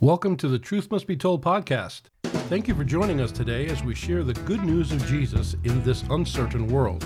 Welcome 0.00 0.36
to 0.36 0.46
the 0.46 0.60
Truth 0.60 0.92
Must 0.92 1.08
Be 1.08 1.16
Told 1.16 1.42
podcast. 1.42 2.02
Thank 2.22 2.68
you 2.68 2.74
for 2.76 2.84
joining 2.84 3.20
us 3.20 3.32
today 3.32 3.66
as 3.66 3.82
we 3.82 3.96
share 3.96 4.22
the 4.22 4.32
good 4.32 4.62
news 4.62 4.92
of 4.92 5.04
Jesus 5.06 5.56
in 5.64 5.82
this 5.82 6.04
uncertain 6.10 6.68
world. 6.68 7.04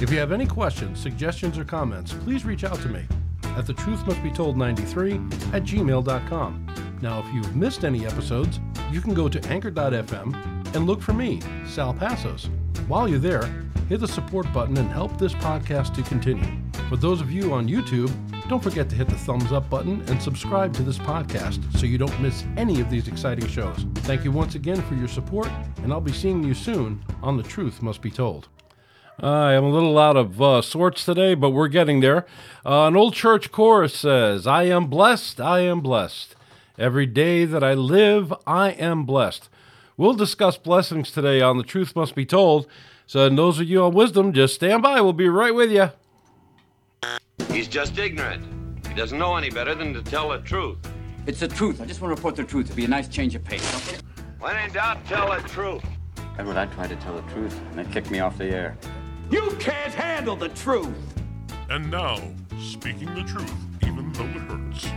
If 0.00 0.10
you 0.10 0.18
have 0.20 0.32
any 0.32 0.46
questions, 0.46 0.98
suggestions, 0.98 1.58
or 1.58 1.64
comments, 1.66 2.14
please 2.14 2.46
reach 2.46 2.64
out 2.64 2.80
to 2.80 2.88
me 2.88 3.06
at 3.58 3.66
the 3.66 3.74
truth 3.74 4.06
must 4.06 4.22
be 4.22 4.30
told 4.30 4.56
93 4.56 5.16
at 5.52 5.64
gmail.com. 5.64 6.98
Now, 7.02 7.18
if 7.18 7.34
you've 7.34 7.54
missed 7.54 7.84
any 7.84 8.06
episodes, 8.06 8.58
you 8.90 9.02
can 9.02 9.12
go 9.12 9.28
to 9.28 9.48
anchor.fm 9.48 10.74
and 10.74 10.86
look 10.86 11.02
for 11.02 11.12
me, 11.12 11.42
Sal 11.66 11.92
Passos. 11.92 12.48
While 12.88 13.06
you're 13.06 13.18
there, 13.18 13.44
hit 13.90 14.00
the 14.00 14.08
support 14.08 14.50
button 14.54 14.78
and 14.78 14.90
help 14.90 15.18
this 15.18 15.34
podcast 15.34 15.92
to 15.96 16.02
continue. 16.04 16.59
For 16.90 16.96
those 16.96 17.20
of 17.20 17.30
you 17.30 17.52
on 17.52 17.68
YouTube, 17.68 18.12
don't 18.48 18.60
forget 18.60 18.88
to 18.88 18.96
hit 18.96 19.08
the 19.08 19.14
thumbs 19.14 19.52
up 19.52 19.70
button 19.70 20.02
and 20.08 20.20
subscribe 20.20 20.74
to 20.74 20.82
this 20.82 20.98
podcast 20.98 21.62
so 21.78 21.86
you 21.86 21.98
don't 21.98 22.20
miss 22.20 22.42
any 22.56 22.80
of 22.80 22.90
these 22.90 23.06
exciting 23.06 23.46
shows. 23.46 23.86
Thank 23.98 24.24
you 24.24 24.32
once 24.32 24.56
again 24.56 24.82
for 24.82 24.96
your 24.96 25.06
support, 25.06 25.48
and 25.84 25.92
I'll 25.92 26.00
be 26.00 26.12
seeing 26.12 26.42
you 26.42 26.52
soon 26.52 27.04
on 27.22 27.36
The 27.36 27.44
Truth 27.44 27.80
Must 27.80 28.02
Be 28.02 28.10
Told. 28.10 28.48
I 29.20 29.52
am 29.52 29.62
a 29.62 29.70
little 29.70 30.00
out 30.00 30.16
of 30.16 30.42
uh, 30.42 30.62
sorts 30.62 31.04
today, 31.04 31.36
but 31.36 31.50
we're 31.50 31.68
getting 31.68 32.00
there. 32.00 32.26
Uh, 32.66 32.88
an 32.88 32.96
old 32.96 33.14
church 33.14 33.52
chorus 33.52 33.94
says, 33.94 34.48
I 34.48 34.64
am 34.64 34.88
blessed, 34.88 35.40
I 35.40 35.60
am 35.60 35.82
blessed. 35.82 36.34
Every 36.76 37.06
day 37.06 37.44
that 37.44 37.62
I 37.62 37.74
live, 37.74 38.34
I 38.48 38.70
am 38.70 39.04
blessed. 39.04 39.48
We'll 39.96 40.14
discuss 40.14 40.56
blessings 40.56 41.12
today 41.12 41.40
on 41.40 41.56
The 41.56 41.62
Truth 41.62 41.94
Must 41.94 42.16
Be 42.16 42.26
Told. 42.26 42.66
So, 43.06 43.28
and 43.28 43.38
those 43.38 43.60
of 43.60 43.68
you 43.68 43.80
on 43.84 43.94
wisdom, 43.94 44.32
just 44.32 44.56
stand 44.56 44.82
by. 44.82 45.00
We'll 45.00 45.12
be 45.12 45.28
right 45.28 45.54
with 45.54 45.70
you. 45.70 45.90
He's 47.48 47.68
just 47.68 47.96
ignorant. 47.98 48.44
He 48.86 48.94
doesn't 48.94 49.18
know 49.18 49.36
any 49.36 49.50
better 49.50 49.74
than 49.74 49.94
to 49.94 50.02
tell 50.02 50.30
the 50.30 50.38
truth. 50.38 50.78
It's 51.26 51.40
the 51.40 51.48
truth. 51.48 51.80
I 51.80 51.84
just 51.84 52.00
want 52.00 52.10
to 52.10 52.16
report 52.16 52.36
the 52.36 52.44
truth. 52.44 52.66
It'd 52.66 52.76
be 52.76 52.84
a 52.84 52.88
nice 52.88 53.08
change 53.08 53.34
of 53.34 53.44
pace. 53.44 54.00
When 54.38 54.56
in 54.56 54.72
doubt, 54.72 55.04
tell 55.06 55.30
the 55.30 55.46
truth. 55.48 55.84
Edward, 56.38 56.56
I 56.56 56.66
tried 56.66 56.88
to 56.88 56.96
tell 56.96 57.14
the 57.14 57.30
truth, 57.32 57.60
and 57.70 57.78
they 57.78 57.92
kicked 57.92 58.10
me 58.10 58.20
off 58.20 58.38
the 58.38 58.46
air. 58.46 58.76
You 59.30 59.54
can't 59.58 59.92
handle 59.92 60.36
the 60.36 60.48
truth. 60.48 60.88
And 61.68 61.90
now, 61.90 62.18
speaking 62.58 63.14
the 63.14 63.22
truth, 63.22 63.52
even 63.82 64.12
though 64.12 64.24
it 64.24 64.42
hurts. 64.50 64.88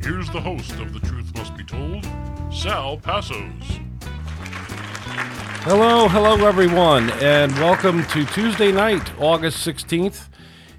Here's 0.00 0.30
the 0.30 0.40
host 0.40 0.72
of 0.80 0.92
The 0.92 1.00
Truth 1.00 1.34
Must 1.36 1.56
Be 1.56 1.64
Told, 1.64 2.06
Sal 2.52 2.98
Passos. 2.98 3.80
Hello, 5.64 6.08
hello, 6.08 6.46
everyone, 6.46 7.10
and 7.22 7.52
welcome 7.54 8.04
to 8.06 8.24
Tuesday 8.26 8.70
night, 8.70 9.10
August 9.18 9.66
16th. 9.66 10.28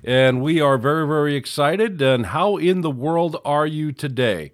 And 0.05 0.41
we 0.41 0.61
are 0.61 0.77
very, 0.77 1.07
very 1.07 1.35
excited. 1.35 1.99
And 1.99 2.27
how 2.27 2.57
in 2.57 2.81
the 2.81 2.91
world 2.91 3.37
are 3.43 3.65
you 3.65 3.91
today? 3.91 4.51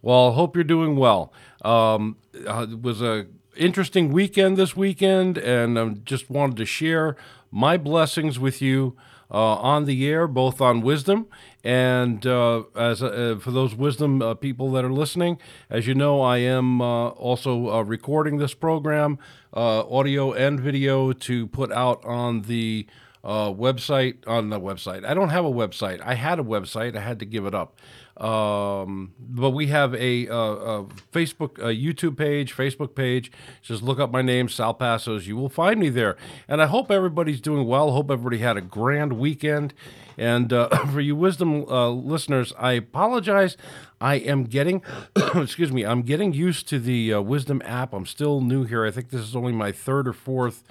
Well, 0.00 0.30
I 0.30 0.34
hope 0.34 0.56
you're 0.56 0.64
doing 0.64 0.96
well. 0.96 1.32
Um, 1.64 2.16
uh, 2.46 2.66
it 2.70 2.80
was 2.80 3.02
a 3.02 3.26
interesting 3.56 4.12
weekend 4.12 4.56
this 4.56 4.76
weekend, 4.76 5.38
and 5.38 5.78
I 5.78 5.88
just 5.88 6.30
wanted 6.30 6.56
to 6.58 6.64
share 6.64 7.16
my 7.50 7.76
blessings 7.76 8.38
with 8.38 8.62
you 8.62 8.96
uh, 9.30 9.56
on 9.56 9.86
the 9.86 10.08
air, 10.08 10.28
both 10.28 10.60
on 10.60 10.82
wisdom 10.82 11.26
and 11.64 12.26
uh, 12.26 12.64
as 12.76 13.02
uh, 13.02 13.36
for 13.40 13.50
those 13.50 13.74
wisdom 13.74 14.20
uh, 14.20 14.34
people 14.34 14.70
that 14.72 14.84
are 14.84 14.92
listening. 14.92 15.38
As 15.70 15.86
you 15.86 15.94
know, 15.94 16.20
I 16.20 16.38
am 16.38 16.80
uh, 16.80 17.08
also 17.10 17.80
recording 17.82 18.38
this 18.38 18.54
program, 18.54 19.18
audio 19.52 20.32
and 20.32 20.60
video, 20.60 21.12
to 21.12 21.46
put 21.48 21.72
out 21.72 22.04
on 22.04 22.42
the 22.42 22.86
website. 23.28 24.26
On 24.26 24.50
the 24.50 24.60
website, 24.60 25.04
I 25.04 25.14
don't 25.14 25.30
have 25.30 25.44
a 25.44 25.50
website. 25.50 26.00
I 26.04 26.14
had 26.14 26.38
a 26.38 26.44
website. 26.44 26.96
I 26.96 27.00
had 27.00 27.18
to 27.20 27.26
give 27.26 27.46
it 27.46 27.54
up. 27.54 27.78
Um, 28.16 29.14
but 29.18 29.50
we 29.50 29.68
have 29.68 29.94
a, 29.94 30.26
a, 30.26 30.36
a 30.36 30.84
Facebook, 31.12 31.58
a 31.58 31.74
YouTube 31.74 32.16
page, 32.16 32.54
Facebook 32.54 32.94
page. 32.94 33.32
Just 33.62 33.82
look 33.82 33.98
up 33.98 34.10
my 34.10 34.22
name, 34.22 34.48
Sal 34.48 34.74
Passos. 34.74 35.26
You 35.26 35.36
will 35.36 35.48
find 35.48 35.80
me 35.80 35.88
there. 35.88 36.16
And 36.46 36.60
I 36.60 36.66
hope 36.66 36.90
everybody's 36.90 37.40
doing 37.40 37.66
well. 37.66 37.90
Hope 37.92 38.10
everybody 38.10 38.38
had 38.38 38.56
a 38.56 38.60
grand 38.60 39.14
weekend. 39.14 39.72
And 40.18 40.52
uh, 40.52 40.68
for 40.86 41.00
you 41.00 41.16
wisdom 41.16 41.64
uh, 41.68 41.88
listeners, 41.88 42.52
I 42.58 42.72
apologize. 42.72 43.56
I 44.00 44.16
am 44.16 44.44
getting, 44.44 44.82
excuse 45.34 45.72
me, 45.72 45.84
I'm 45.84 46.02
getting 46.02 46.32
used 46.32 46.68
to 46.68 46.78
the 46.78 47.14
uh, 47.14 47.20
wisdom 47.22 47.62
app. 47.64 47.92
I'm 47.94 48.06
still 48.06 48.40
new 48.40 48.64
here. 48.64 48.84
I 48.84 48.90
think 48.90 49.10
this 49.10 49.22
is 49.22 49.34
only 49.34 49.52
my 49.52 49.72
third 49.72 50.06
or 50.06 50.12
fourth 50.12 50.64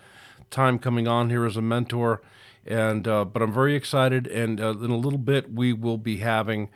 time 0.51 0.77
coming 0.77 1.07
on 1.07 1.29
here 1.29 1.45
as 1.45 1.57
a 1.57 1.61
mentor. 1.61 2.21
And 2.65 3.07
uh, 3.07 3.25
but 3.25 3.41
I'm 3.41 3.51
very 3.51 3.75
excited. 3.75 4.27
And 4.27 4.61
uh, 4.61 4.77
in 4.77 4.91
a 4.91 4.97
little 4.97 5.19
bit, 5.19 5.51
we 5.51 5.73
will 5.73 5.97
be 5.97 6.17
having. 6.17 6.69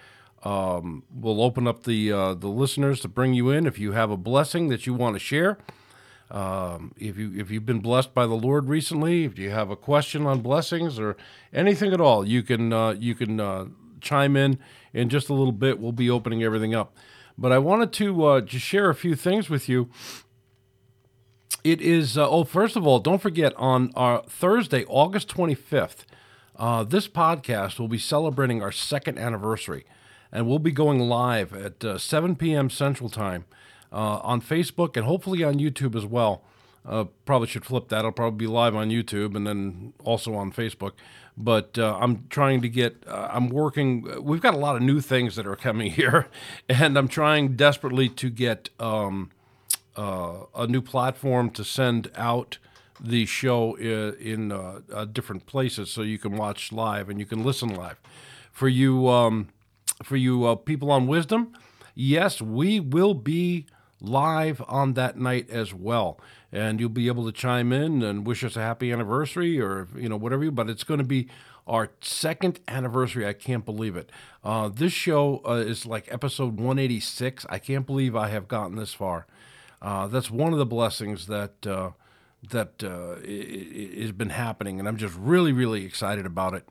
Um, 0.43 1.03
we'll 1.11 1.41
open 1.41 1.67
up 1.67 1.83
the 1.83 2.11
uh, 2.11 2.33
the 2.33 2.47
listeners 2.47 3.01
to 3.01 3.07
bring 3.07 3.33
you 3.33 3.49
in 3.49 3.65
if 3.67 3.77
you 3.77 3.91
have 3.91 4.09
a 4.09 4.17
blessing 4.17 4.69
that 4.69 4.85
you 4.85 4.93
want 4.93 5.15
to 5.15 5.19
share. 5.19 5.57
Um, 6.31 6.93
if 6.97 7.17
you 7.17 7.33
if 7.35 7.51
you've 7.51 7.65
been 7.65 7.79
blessed 7.79 8.13
by 8.13 8.25
the 8.25 8.33
Lord 8.33 8.67
recently, 8.67 9.25
if 9.25 9.37
you 9.37 9.51
have 9.51 9.69
a 9.69 9.75
question 9.75 10.25
on 10.25 10.41
blessings 10.41 10.99
or 10.99 11.17
anything 11.53 11.93
at 11.93 12.01
all, 12.01 12.27
you 12.27 12.41
can 12.41 12.73
uh, 12.73 12.91
you 12.91 13.13
can 13.13 13.39
uh, 13.39 13.65
chime 14.01 14.35
in 14.35 14.57
in 14.91 15.09
just 15.09 15.29
a 15.29 15.33
little 15.33 15.51
bit. 15.51 15.79
We'll 15.79 15.91
be 15.91 16.09
opening 16.09 16.43
everything 16.43 16.73
up, 16.73 16.95
but 17.37 17.51
I 17.51 17.59
wanted 17.59 17.93
to 17.93 18.25
uh, 18.25 18.41
just 18.41 18.65
share 18.65 18.89
a 18.89 18.95
few 18.95 19.15
things 19.15 19.49
with 19.49 19.69
you. 19.69 19.89
It 21.63 21.81
is 21.81 22.17
uh, 22.17 22.29
oh, 22.29 22.43
first 22.43 22.75
of 22.75 22.85
all, 22.85 22.99
don't 22.99 23.21
forget 23.21 23.53
on 23.57 23.91
our 23.95 24.23
Thursday, 24.23 24.85
August 24.85 25.29
twenty 25.29 25.55
fifth. 25.55 26.05
Uh, 26.57 26.83
this 26.83 27.07
podcast 27.07 27.79
will 27.79 27.87
be 27.87 27.97
celebrating 27.97 28.61
our 28.61 28.71
second 28.71 29.19
anniversary 29.19 29.85
and 30.31 30.47
we'll 30.47 30.59
be 30.59 30.71
going 30.71 30.99
live 30.99 31.53
at 31.53 31.83
uh, 31.83 31.97
7 31.97 32.35
p.m. 32.35 32.69
Central 32.69 33.09
Time 33.09 33.45
uh, 33.91 34.17
on 34.17 34.41
Facebook 34.41 34.97
and 34.97 35.05
hopefully 35.05 35.43
on 35.43 35.55
YouTube 35.55 35.95
as 35.95 36.05
well. 36.05 36.43
Uh, 36.85 37.05
probably 37.25 37.47
should 37.47 37.65
flip 37.65 37.87
that. 37.87 38.05
I'll 38.05 38.11
probably 38.11 38.45
be 38.45 38.47
live 38.47 38.75
on 38.75 38.89
YouTube 38.89 39.35
and 39.35 39.47
then 39.47 39.93
also 40.03 40.35
on 40.35 40.51
Facebook. 40.51 40.91
But 41.37 41.79
uh, 41.79 41.97
I'm 41.99 42.27
trying 42.29 42.61
to 42.61 42.69
get, 42.69 42.97
uh, 43.07 43.29
I'm 43.31 43.49
working, 43.49 44.23
we've 44.23 44.41
got 44.41 44.53
a 44.53 44.57
lot 44.57 44.75
of 44.75 44.81
new 44.81 45.01
things 45.01 45.35
that 45.37 45.47
are 45.47 45.55
coming 45.55 45.91
here, 45.99 46.27
and 46.69 46.97
I'm 46.97 47.07
trying 47.07 47.55
desperately 47.55 48.09
to 48.09 48.29
get 48.29 48.69
um, 48.79 49.31
uh, 49.95 50.45
a 50.55 50.67
new 50.67 50.81
platform 50.81 51.49
to 51.51 51.63
send 51.63 52.11
out 52.15 52.57
the 52.99 53.25
show 53.25 53.75
in, 53.75 54.15
in 54.51 54.83
different 55.11 55.45
places 55.45 55.91
so 55.91 56.01
you 56.01 56.17
can 56.17 56.37
watch 56.37 56.71
live 56.71 57.09
and 57.09 57.19
you 57.19 57.25
can 57.25 57.43
listen 57.43 57.69
live. 57.69 57.99
For 58.51 58.69
you, 58.69 59.09
um, 59.09 59.49
for 60.03 60.15
you 60.15 60.45
uh, 60.45 60.55
people 60.55 60.91
on 60.91 61.07
Wisdom, 61.07 61.53
yes, 61.93 62.41
we 62.41 62.79
will 62.79 63.13
be 63.13 63.65
live 64.01 64.61
on 64.67 64.93
that 64.93 65.17
night 65.17 65.49
as 65.49 65.73
well. 65.73 66.19
And 66.51 66.79
you'll 66.79 66.89
be 66.89 67.07
able 67.07 67.25
to 67.25 67.31
chime 67.31 67.73
in 67.73 68.01
and 68.01 68.25
wish 68.25 68.43
us 68.43 68.55
a 68.55 68.61
happy 68.61 68.91
anniversary 68.91 69.59
or, 69.59 69.87
you 69.95 70.07
know, 70.07 70.15
whatever 70.15 70.49
but 70.51 70.69
it's 70.69 70.83
going 70.83 70.99
to 70.99 71.05
be 71.05 71.27
our 71.67 71.89
second 71.99 72.59
anniversary. 72.67 73.25
I 73.25 73.33
can't 73.33 73.65
believe 73.65 73.97
it. 73.97 74.11
Uh, 74.43 74.69
this 74.69 74.93
show 74.93 75.41
uh, 75.45 75.53
is 75.53 75.85
like 75.85 76.07
episode 76.11 76.57
186. 76.57 77.45
I 77.49 77.59
can't 77.59 77.85
believe 77.85 78.15
I 78.15 78.29
have 78.29 78.47
gotten 78.47 78.75
this 78.75 78.93
far. 78.93 79.25
Uh, 79.81 80.07
that's 80.07 80.31
one 80.31 80.53
of 80.53 80.59
the 80.59 80.65
blessings 80.65 81.27
that 81.27 81.65
uh, 81.67 81.91
that 82.49 82.83
uh, 82.83 83.15
has 84.01 84.11
been 84.11 84.29
happening, 84.29 84.79
and 84.79 84.87
I'm 84.87 84.97
just 84.97 85.15
really, 85.17 85.51
really 85.51 85.85
excited 85.85 86.25
about 86.25 86.53
it. 86.53 86.67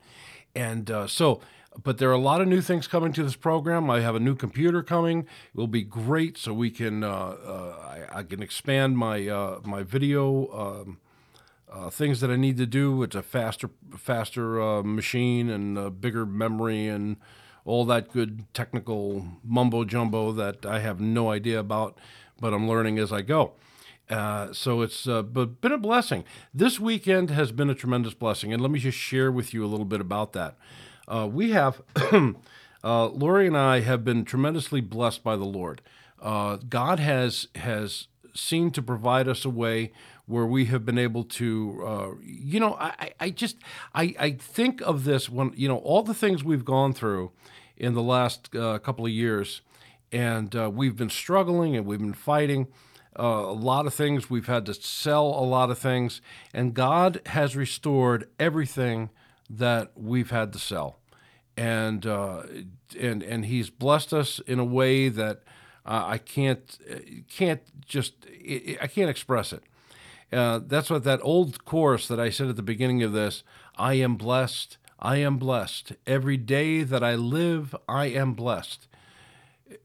And 0.55 0.89
uh, 0.89 1.07
so 1.07 1.41
but 1.83 1.97
there 1.97 2.09
are 2.09 2.13
a 2.13 2.19
lot 2.19 2.41
of 2.41 2.47
new 2.47 2.61
things 2.61 2.87
coming 2.87 3.13
to 3.13 3.23
this 3.23 3.35
program. 3.35 3.89
I 3.89 4.01
have 4.01 4.15
a 4.15 4.19
new 4.19 4.35
computer 4.35 4.83
coming. 4.83 5.19
It 5.19 5.57
will 5.57 5.67
be 5.67 5.83
great, 5.83 6.37
so 6.37 6.53
we 6.53 6.69
can 6.69 7.03
uh, 7.03 7.09
uh, 7.09 8.05
I, 8.11 8.19
I, 8.19 8.23
can 8.23 8.41
expand 8.41 8.97
my 8.97 9.27
uh, 9.27 9.59
my 9.63 9.83
video 9.83 10.47
um, 10.53 10.99
uh, 11.71 11.89
things 11.89 12.21
that 12.21 12.29
I 12.29 12.35
need 12.35 12.57
to 12.57 12.65
do. 12.65 13.03
It's 13.03 13.15
a 13.15 13.23
faster 13.23 13.69
faster 13.97 14.61
uh, 14.61 14.83
machine 14.83 15.49
and 15.49 15.77
a 15.77 15.89
bigger 15.89 16.25
memory 16.25 16.87
and 16.87 17.17
all 17.65 17.83
that 17.85 18.11
good 18.11 18.45
technical 18.53 19.25
mumbo 19.43 19.83
jumbo 19.83 20.31
that 20.31 20.65
I 20.65 20.79
have 20.79 20.99
no 20.99 21.31
idea 21.31 21.59
about, 21.59 21.97
but 22.39 22.53
I'm 22.53 22.67
learning 22.67 22.99
as 22.99 23.11
I 23.11 23.21
go. 23.21 23.53
Uh, 24.09 24.53
so 24.53 24.81
it's 24.81 25.07
uh, 25.07 25.23
but 25.23 25.61
been 25.61 25.71
a 25.71 25.77
blessing. 25.77 26.23
This 26.53 26.79
weekend 26.79 27.31
has 27.31 27.51
been 27.51 27.69
a 27.69 27.75
tremendous 27.75 28.13
blessing, 28.13 28.53
and 28.53 28.61
let 28.61 28.71
me 28.71 28.79
just 28.79 28.97
share 28.97 29.31
with 29.31 29.53
you 29.53 29.65
a 29.65 29.67
little 29.67 29.85
bit 29.85 29.99
about 29.99 30.33
that. 30.33 30.57
Uh, 31.07 31.27
we 31.31 31.51
have, 31.51 31.81
uh, 32.83 33.07
Lori 33.07 33.47
and 33.47 33.57
I 33.57 33.79
have 33.79 34.03
been 34.03 34.23
tremendously 34.23 34.81
blessed 34.81 35.23
by 35.23 35.35
the 35.35 35.45
Lord. 35.45 35.81
Uh, 36.21 36.57
God 36.69 36.99
has 36.99 37.47
has 37.55 38.07
seemed 38.33 38.75
to 38.75 38.81
provide 38.81 39.27
us 39.27 39.45
a 39.45 39.49
way 39.49 39.91
where 40.25 40.45
we 40.45 40.65
have 40.65 40.85
been 40.85 40.97
able 40.97 41.23
to, 41.23 41.83
uh, 41.85 42.09
you 42.21 42.59
know, 42.59 42.75
I, 42.79 43.13
I 43.19 43.29
just 43.29 43.57
I, 43.93 44.15
I 44.19 44.31
think 44.31 44.81
of 44.81 45.03
this 45.03 45.29
when 45.29 45.51
you 45.55 45.67
know 45.67 45.77
all 45.77 46.03
the 46.03 46.13
things 46.13 46.43
we've 46.43 46.65
gone 46.65 46.93
through 46.93 47.31
in 47.77 47.93
the 47.93 48.03
last 48.03 48.51
couple 48.51 49.05
of 49.05 49.11
years, 49.11 49.61
and 50.15 50.55
uh, 50.55 50.69
we've 50.79 50.95
been 50.95 51.09
struggling 51.09 51.75
and 51.77 51.85
we've 51.85 51.99
been 51.99 52.13
fighting. 52.13 52.67
Uh, 53.17 53.23
a 53.23 53.57
lot 53.71 53.85
of 53.85 53.93
things. 53.93 54.29
We've 54.29 54.47
had 54.47 54.65
to 54.65 54.73
sell 54.73 55.27
a 55.27 55.45
lot 55.45 55.69
of 55.71 55.77
things, 55.77 56.21
and 56.53 56.73
God 56.73 57.21
has 57.25 57.55
restored 57.55 58.27
everything 58.37 59.09
that 59.59 59.91
we've 59.95 60.31
had 60.31 60.51
to 60.53 60.59
sell, 60.59 60.99
and 61.55 62.05
uh, 62.05 62.43
and 62.99 63.23
and 63.23 63.45
He's 63.45 63.69
blessed 63.69 64.13
us 64.13 64.41
in 64.47 64.59
a 64.59 64.65
way 64.65 65.09
that 65.09 65.37
Uh, 65.85 66.15
I 66.15 66.17
can't 66.17 66.79
can't 67.37 67.61
just 67.85 68.13
I 68.25 68.77
I 68.85 68.87
can't 68.87 69.09
express 69.09 69.53
it. 69.53 69.63
Uh, 70.33 70.59
that's 70.67 70.89
what 70.89 71.03
that 71.03 71.19
old 71.21 71.63
chorus 71.63 72.07
that 72.07 72.19
I 72.19 72.31
said 72.31 72.49
at 72.49 72.55
the 72.55 72.71
beginning 72.73 73.03
of 73.05 73.13
this. 73.13 73.43
I 73.77 74.03
am 74.03 74.15
blessed. 74.17 74.77
I 75.13 75.17
am 75.25 75.37
blessed. 75.37 75.93
Every 76.05 76.37
day 76.37 76.83
that 76.83 77.03
I 77.03 77.15
live, 77.15 77.75
I 77.87 78.05
am 78.21 78.33
blessed. 78.33 78.87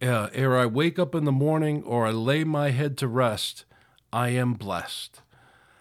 Uh, 0.02 0.28
ere 0.32 0.58
I 0.58 0.66
wake 0.66 0.98
up 0.98 1.14
in 1.14 1.24
the 1.24 1.32
morning 1.32 1.82
or 1.84 2.06
I 2.06 2.10
lay 2.10 2.44
my 2.44 2.70
head 2.70 2.98
to 2.98 3.08
rest, 3.08 3.64
I 4.12 4.28
am 4.30 4.54
blessed. 4.54 5.22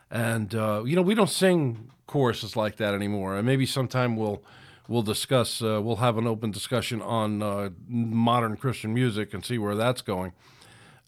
And 0.09 0.55
uh, 0.55 0.83
you 0.85 0.95
know, 0.95 1.01
we 1.01 1.15
don't 1.15 1.29
sing 1.29 1.91
choruses 2.07 2.55
like 2.55 2.77
that 2.77 2.93
anymore. 2.93 3.35
And 3.35 3.45
maybe 3.45 3.65
sometime 3.65 4.15
we'll 4.15 4.43
we'll 4.87 5.03
discuss. 5.03 5.61
Uh, 5.61 5.81
we'll 5.81 5.97
have 5.97 6.17
an 6.17 6.27
open 6.27 6.51
discussion 6.51 7.01
on 7.01 7.41
uh, 7.41 7.69
modern 7.87 8.57
Christian 8.57 8.93
music 8.93 9.33
and 9.33 9.45
see 9.45 9.57
where 9.57 9.75
that's 9.75 10.01
going. 10.01 10.33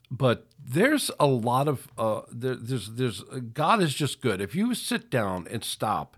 But 0.09 0.45
there's 0.63 1.09
a 1.19 1.25
lot 1.25 1.67
of 1.67 1.87
uh, 1.97 2.21
there, 2.31 2.55
there's 2.55 2.91
there's 2.91 3.23
God 3.53 3.81
is 3.81 3.93
just 3.93 4.21
good. 4.21 4.41
If 4.41 4.53
you 4.55 4.73
sit 4.75 5.09
down 5.09 5.47
and 5.49 5.63
stop 5.63 6.17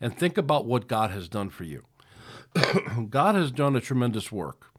and 0.00 0.16
think 0.16 0.38
about 0.38 0.66
what 0.66 0.88
God 0.88 1.10
has 1.10 1.28
done 1.28 1.50
for 1.50 1.64
you, 1.64 1.84
God 3.10 3.34
has 3.34 3.50
done 3.50 3.76
a 3.76 3.80
tremendous 3.80 4.32
work 4.32 4.71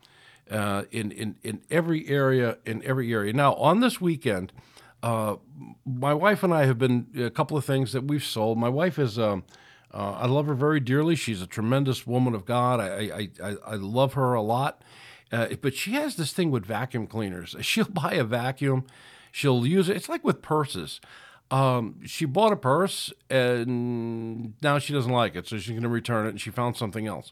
uh, 0.54 0.84
in, 0.92 1.12
in, 1.12 1.36
in 1.42 1.62
every 1.72 2.08
area, 2.08 2.60
in 2.66 2.84
every 2.84 3.12
area. 3.12 3.34
Now, 3.34 3.56
on 3.56 3.80
this 3.80 4.00
weekend, 4.00 4.54
uh, 5.02 5.38
my 5.84 6.14
wife 6.14 6.44
and 6.44 6.54
I 6.54 6.66
have 6.66 6.78
been 6.78 7.08
a 7.18 7.32
couple 7.32 7.58
of 7.58 7.66
things 7.66 7.92
that 7.94 8.04
we've 8.04 8.24
sold. 8.24 8.60
My 8.60 8.70
wife 8.70 9.00
is, 9.00 9.18
um, 9.18 9.44
uh, 9.92 10.12
I 10.12 10.28
love 10.28 10.46
her 10.46 10.54
very 10.54 10.80
dearly. 10.80 11.16
She's 11.16 11.42
a 11.42 11.48
tremendous 11.48 12.06
woman 12.06 12.36
of 12.36 12.46
God. 12.46 12.80
I, 12.80 12.88
I, 12.88 13.30
I, 13.44 13.56
I 13.66 13.76
love 13.76 14.14
her 14.14 14.34
a 14.36 14.42
lot. 14.44 14.84
Uh, 15.32 15.48
but 15.60 15.74
she 15.74 15.94
has 15.94 16.16
this 16.16 16.32
thing 16.32 16.52
with 16.52 16.66
vacuum 16.66 17.08
cleaners. 17.08 17.56
She'll 17.62 17.86
buy 17.86 18.14
a 18.14 18.24
vacuum, 18.24 18.86
she'll 19.32 19.66
use 19.66 19.90
it. 19.90 19.98
It's 19.98 20.08
like 20.08 20.24
with 20.24 20.44
purses. 20.44 21.02
Um, 21.50 22.00
she 22.06 22.26
bought 22.26 22.52
a 22.52 22.56
purse 22.56 23.12
and 23.30 24.54
now 24.62 24.80
she 24.80 24.94
doesn't 24.94 25.12
like 25.12 25.36
it, 25.36 25.48
so 25.48 25.58
she's 25.58 25.72
going 25.72 25.84
to 25.84 25.90
return 25.90 26.26
it, 26.26 26.30
and 26.30 26.42
she 26.42 26.50
found 26.50 26.78
something 26.78 27.06
else. 27.06 27.32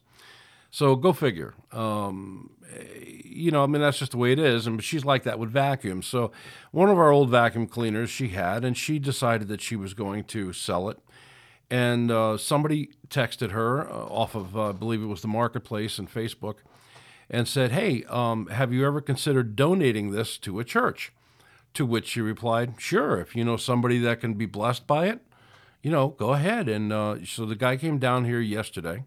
So 0.71 0.95
go 0.95 1.11
figure. 1.11 1.53
Um, 1.73 2.51
you 3.25 3.51
know, 3.51 3.63
I 3.63 3.67
mean, 3.67 3.81
that's 3.81 3.99
just 3.99 4.11
the 4.11 4.17
way 4.17 4.31
it 4.31 4.39
is. 4.39 4.65
And 4.65 4.81
she's 4.81 5.03
like 5.03 5.23
that 5.23 5.37
with 5.37 5.51
vacuums. 5.51 6.07
So 6.07 6.31
one 6.71 6.89
of 6.89 6.97
our 6.97 7.11
old 7.11 7.29
vacuum 7.29 7.67
cleaners 7.67 8.09
she 8.09 8.29
had, 8.29 8.63
and 8.63 8.77
she 8.77 8.97
decided 8.97 9.49
that 9.49 9.61
she 9.61 9.75
was 9.75 9.93
going 9.93 10.23
to 10.25 10.53
sell 10.53 10.89
it. 10.89 10.97
And 11.69 12.09
uh, 12.09 12.37
somebody 12.37 12.91
texted 13.09 13.51
her 13.51 13.89
uh, 13.89 13.93
off 13.93 14.33
of, 14.33 14.57
uh, 14.57 14.69
I 14.69 14.71
believe 14.71 15.01
it 15.01 15.07
was 15.07 15.21
the 15.21 15.27
marketplace 15.27 15.99
and 15.99 16.11
Facebook, 16.11 16.55
and 17.29 17.47
said, 17.47 17.71
Hey, 17.71 18.03
um, 18.09 18.47
have 18.47 18.73
you 18.73 18.85
ever 18.85 19.01
considered 19.01 19.55
donating 19.55 20.11
this 20.11 20.37
to 20.39 20.59
a 20.59 20.63
church? 20.63 21.13
To 21.75 21.85
which 21.85 22.07
she 22.07 22.21
replied, 22.21 22.75
Sure, 22.77 23.19
if 23.19 23.35
you 23.35 23.45
know 23.45 23.55
somebody 23.55 23.99
that 23.99 24.19
can 24.19 24.33
be 24.33 24.45
blessed 24.45 24.85
by 24.87 25.07
it, 25.07 25.21
you 25.81 25.91
know, 25.91 26.09
go 26.09 26.33
ahead. 26.33 26.67
And 26.67 26.91
uh, 26.91 27.25
so 27.25 27.45
the 27.45 27.55
guy 27.55 27.77
came 27.77 27.97
down 27.97 28.25
here 28.25 28.41
yesterday 28.41 29.05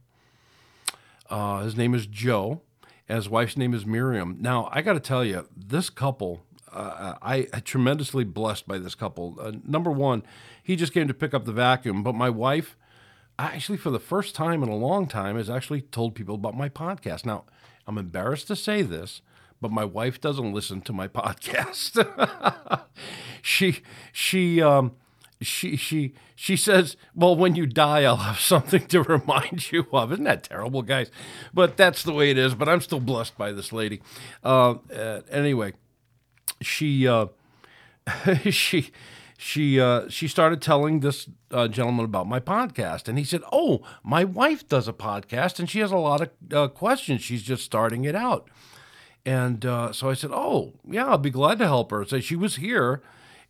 uh, 1.30 1.62
his 1.62 1.76
name 1.76 1.94
is 1.94 2.06
Joe, 2.06 2.62
and 3.08 3.16
his 3.16 3.28
wife's 3.28 3.56
name 3.56 3.74
is 3.74 3.86
Miriam. 3.86 4.36
Now, 4.40 4.68
I 4.72 4.82
got 4.82 4.94
to 4.94 5.00
tell 5.00 5.24
you, 5.24 5.48
this 5.56 5.90
couple, 5.90 6.44
uh, 6.72 7.14
I 7.22 7.48
am 7.52 7.62
tremendously 7.62 8.24
blessed 8.24 8.66
by 8.66 8.78
this 8.78 8.94
couple. 8.94 9.36
Uh, 9.40 9.52
number 9.64 9.90
one, 9.90 10.22
he 10.62 10.76
just 10.76 10.92
came 10.92 11.08
to 11.08 11.14
pick 11.14 11.34
up 11.34 11.44
the 11.44 11.52
vacuum, 11.52 12.02
but 12.02 12.14
my 12.14 12.30
wife, 12.30 12.76
actually, 13.38 13.78
for 13.78 13.90
the 13.90 14.00
first 14.00 14.34
time 14.34 14.62
in 14.62 14.68
a 14.68 14.76
long 14.76 15.06
time, 15.06 15.36
has 15.36 15.50
actually 15.50 15.82
told 15.82 16.14
people 16.14 16.34
about 16.34 16.56
my 16.56 16.68
podcast. 16.68 17.24
Now, 17.24 17.44
I'm 17.86 17.98
embarrassed 17.98 18.48
to 18.48 18.56
say 18.56 18.82
this, 18.82 19.22
but 19.60 19.70
my 19.70 19.84
wife 19.84 20.20
doesn't 20.20 20.52
listen 20.52 20.80
to 20.82 20.92
my 20.92 21.08
podcast. 21.08 22.00
she, 23.42 23.80
she, 24.12 24.60
um, 24.60 24.92
she 25.44 25.76
she 25.76 26.14
she 26.35 26.56
says, 26.56 26.96
"Well, 27.14 27.37
when 27.37 27.55
you 27.55 27.67
die, 27.67 28.02
I'll 28.02 28.17
have 28.17 28.41
something 28.41 28.87
to 28.88 29.02
remind 29.05 29.70
you 29.70 29.87
of." 29.93 30.12
Isn't 30.12 30.25
that 30.25 30.44
terrible, 30.44 30.82
guys? 30.82 31.11
But 31.52 31.76
that's 31.76 32.02
the 32.02 32.12
way 32.12 32.31
it 32.31 32.38
is. 32.38 32.55
But 32.55 32.69
I'm 32.69 32.81
still 32.81 33.00
blessed 33.00 33.38
by 33.38 33.52
this 33.52 33.73
lady. 33.73 34.00
Uh, 34.43 34.76
uh, 34.94 35.20
anyway, 35.31 35.75
she 36.61 37.06
uh, 37.06 37.26
she 38.50 38.91
she 39.37 39.81
uh, 39.81 40.08
she 40.08 40.26
started 40.26 40.61
telling 40.61 41.00
this 41.00 41.29
uh, 41.50 41.69
gentleman 41.69 42.05
about 42.05 42.26
my 42.26 42.41
podcast, 42.41 43.08
and 43.08 43.19
he 43.19 43.25
said, 43.25 43.43
"Oh, 43.52 43.82
my 44.02 44.25
wife 44.25 44.69
does 44.69 44.88
a 44.88 44.93
podcast, 44.93 45.58
and 45.58 45.70
she 45.70 45.81
has 45.81 45.93
a 45.93 45.96
lot 45.99 46.20
of 46.20 46.31
uh, 46.52 46.69
questions. 46.69 47.23
She's 47.23 47.43
just 47.43 47.62
starting 47.64 48.05
it 48.05 48.17
out." 48.17 48.49
And 49.26 49.62
so 49.62 50.11
I 50.11 50.14
said, 50.14 50.31
"Oh, 50.32 50.75
yeah, 50.87 51.06
I'll 51.06 51.19
be 51.19 51.31
glad 51.31 51.58
to 51.58 51.67
help 51.67 51.91
her." 51.91 52.05
So 52.05 52.20
she 52.20 52.37
was 52.37 52.56
here 52.56 53.02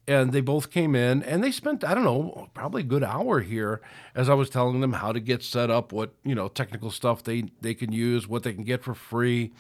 and 0.07 0.33
they 0.33 0.41
both 0.41 0.71
came 0.71 0.95
in 0.95 1.23
and 1.23 1.43
they 1.43 1.51
spent 1.51 1.83
i 1.85 1.95
don't 1.95 2.05
know 2.05 2.49
probably 2.55 2.83
a 2.83 2.85
good 2.85 3.05
hour 3.05 3.41
here 3.41 3.81
as 4.15 4.29
i 4.29 4.35
was 4.35 4.51
telling 4.51 4.81
them 4.81 4.95
how 4.95 5.13
to 5.13 5.21
get 5.21 5.43
set 5.43 5.71
up 5.71 5.93
what 5.93 6.13
you 6.25 6.35
know 6.35 6.49
technical 6.49 6.91
stuff 6.91 7.23
they 7.23 7.45
they 7.61 7.75
can 7.75 7.93
use 7.93 8.29
what 8.29 8.43
they 8.43 8.53
can 8.53 8.65
get 8.65 8.83
for 8.83 8.95
free 8.95 9.53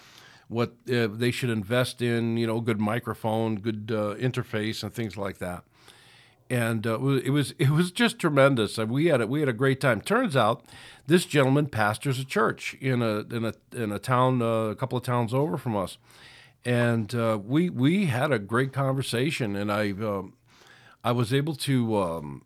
what 0.48 0.74
uh, 0.92 1.08
they 1.10 1.30
should 1.30 1.50
invest 1.50 2.02
in 2.02 2.36
you 2.36 2.46
know 2.46 2.60
good 2.60 2.80
microphone 2.80 3.56
good 3.56 3.90
uh, 3.92 4.14
interface 4.16 4.82
and 4.82 4.92
things 4.92 5.16
like 5.16 5.38
that. 5.38 5.64
And 6.50 6.86
uh, 6.86 7.00
it 7.00 7.30
was 7.30 7.52
it 7.58 7.70
was 7.70 7.90
just 7.90 8.18
tremendous. 8.18 8.76
We 8.76 9.06
had 9.06 9.22
a, 9.22 9.26
we 9.26 9.40
had 9.40 9.48
a 9.48 9.54
great 9.54 9.80
time. 9.80 10.02
Turns 10.02 10.36
out 10.36 10.62
this 11.06 11.24
gentleman 11.24 11.66
pastors 11.66 12.18
a 12.18 12.24
church 12.24 12.74
in 12.80 13.00
a 13.00 13.20
in 13.34 13.44
a 13.46 13.54
in 13.72 13.90
a 13.90 13.98
town 13.98 14.42
uh, 14.42 14.66
a 14.66 14.76
couple 14.76 14.98
of 14.98 15.04
towns 15.04 15.32
over 15.32 15.56
from 15.56 15.76
us 15.76 15.96
and 16.64 17.14
uh, 17.14 17.38
we 17.44 17.70
we 17.70 18.06
had 18.06 18.32
a 18.32 18.38
great 18.38 18.72
conversation, 18.72 19.56
and 19.56 19.70
I 19.70 19.90
um, 19.90 20.34
I 21.02 21.12
was 21.12 21.32
able 21.32 21.54
to 21.56 21.96
um, 21.96 22.42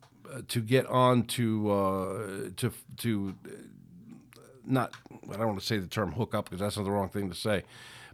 to 0.48 0.60
get 0.60 0.86
on 0.86 1.24
to 1.24 1.70
uh, 1.70 2.28
to 2.56 2.72
to 2.98 3.34
not 4.64 4.92
I 5.32 5.36
don't 5.36 5.46
want 5.46 5.60
to 5.60 5.66
say 5.66 5.78
the 5.78 5.86
term 5.86 6.12
hook 6.12 6.34
up 6.34 6.46
because 6.46 6.60
that's 6.60 6.76
not 6.76 6.84
the 6.84 6.90
wrong 6.90 7.08
thing 7.08 7.28
to 7.28 7.36
say, 7.36 7.62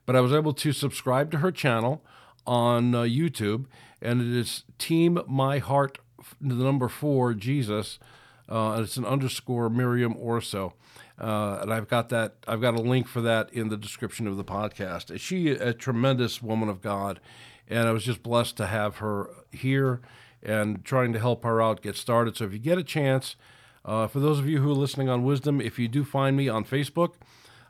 but 0.06 0.14
I 0.14 0.20
was 0.20 0.32
able 0.32 0.52
to 0.54 0.72
subscribe 0.72 1.30
to 1.32 1.38
her 1.38 1.50
channel 1.50 2.02
on 2.46 2.94
uh, 2.94 3.02
YouTube, 3.02 3.66
and 4.02 4.20
it 4.20 4.38
is 4.38 4.64
Team 4.78 5.20
My 5.26 5.58
Heart, 5.58 5.98
the 6.40 6.54
number 6.54 6.88
four 6.88 7.34
Jesus. 7.34 7.98
Uh, 8.46 8.80
it's 8.82 8.98
an 8.98 9.06
underscore 9.06 9.70
Miriam 9.70 10.14
Orso. 10.18 10.74
Uh, 11.18 11.58
and 11.62 11.72
I've 11.72 11.88
got 11.88 12.08
that. 12.08 12.34
I've 12.48 12.60
got 12.60 12.74
a 12.74 12.80
link 12.80 13.06
for 13.06 13.20
that 13.20 13.52
in 13.52 13.68
the 13.68 13.76
description 13.76 14.26
of 14.26 14.36
the 14.36 14.44
podcast. 14.44 15.18
She 15.20 15.50
a 15.50 15.72
tremendous 15.72 16.42
woman 16.42 16.68
of 16.68 16.80
God, 16.80 17.20
and 17.68 17.86
I 17.88 17.92
was 17.92 18.04
just 18.04 18.22
blessed 18.22 18.56
to 18.56 18.66
have 18.66 18.96
her 18.96 19.30
here 19.52 20.00
and 20.42 20.84
trying 20.84 21.12
to 21.12 21.20
help 21.20 21.44
her 21.44 21.62
out 21.62 21.82
get 21.82 21.96
started. 21.96 22.36
So 22.36 22.44
if 22.44 22.52
you 22.52 22.58
get 22.58 22.78
a 22.78 22.84
chance, 22.84 23.36
uh, 23.84 24.06
for 24.06 24.18
those 24.18 24.38
of 24.38 24.48
you 24.48 24.60
who 24.60 24.70
are 24.70 24.74
listening 24.74 25.08
on 25.08 25.24
Wisdom, 25.24 25.60
if 25.60 25.78
you 25.78 25.88
do 25.88 26.04
find 26.04 26.36
me 26.36 26.48
on 26.48 26.64
Facebook 26.64 27.14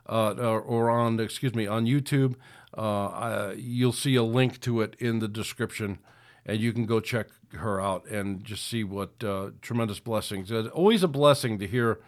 uh, 0.09 0.33
or, 0.33 0.89
on 0.89 1.19
excuse 1.19 1.53
me 1.53 1.67
on 1.67 1.85
YouTube, 1.85 2.35
uh, 2.73 3.53
you'll 3.55 3.93
see 3.93 4.15
a 4.15 4.23
link 4.23 4.59
to 4.61 4.81
it 4.81 4.95
in 4.99 5.19
the 5.19 5.27
description, 5.27 5.99
and 6.45 6.59
you 6.59 6.73
can 6.73 6.85
go 6.85 6.99
check 6.99 7.27
her 7.53 7.79
out 7.79 8.07
and 8.07 8.43
just 8.43 8.67
see 8.67 8.83
what 8.83 9.23
uh, 9.23 9.51
tremendous 9.61 9.99
blessings. 9.99 10.51
It's 10.51 10.69
always 10.69 11.03
a 11.03 11.07
blessing 11.07 11.59
to 11.59 11.67
hear 11.67 11.99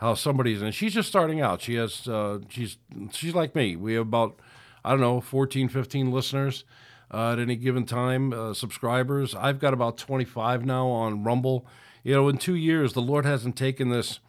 how 0.00 0.14
somebody's 0.14 0.62
and 0.62 0.74
she's 0.74 0.94
just 0.94 1.08
starting 1.08 1.40
out. 1.42 1.60
She 1.60 1.74
has 1.74 2.08
uh, 2.08 2.40
she's 2.48 2.78
she's 3.12 3.34
like 3.34 3.54
me. 3.54 3.76
We 3.76 3.94
have 3.94 4.06
about 4.06 4.40
I 4.82 4.90
don't 4.90 5.00
know 5.00 5.20
14, 5.20 5.68
15 5.68 6.10
listeners 6.10 6.64
uh, 7.12 7.32
at 7.32 7.38
any 7.38 7.54
given 7.54 7.84
time, 7.84 8.32
uh, 8.32 8.54
subscribers. 8.54 9.34
I've 9.34 9.58
got 9.58 9.74
about 9.74 9.98
25 9.98 10.64
now 10.64 10.88
on 10.88 11.22
Rumble. 11.22 11.66
You 12.02 12.14
know, 12.14 12.28
in 12.28 12.38
two 12.38 12.54
years, 12.54 12.94
the 12.94 13.02
Lord 13.02 13.26
hasn't 13.26 13.56
taken 13.56 13.90
this 13.90 14.20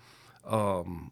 um, 0.45 1.11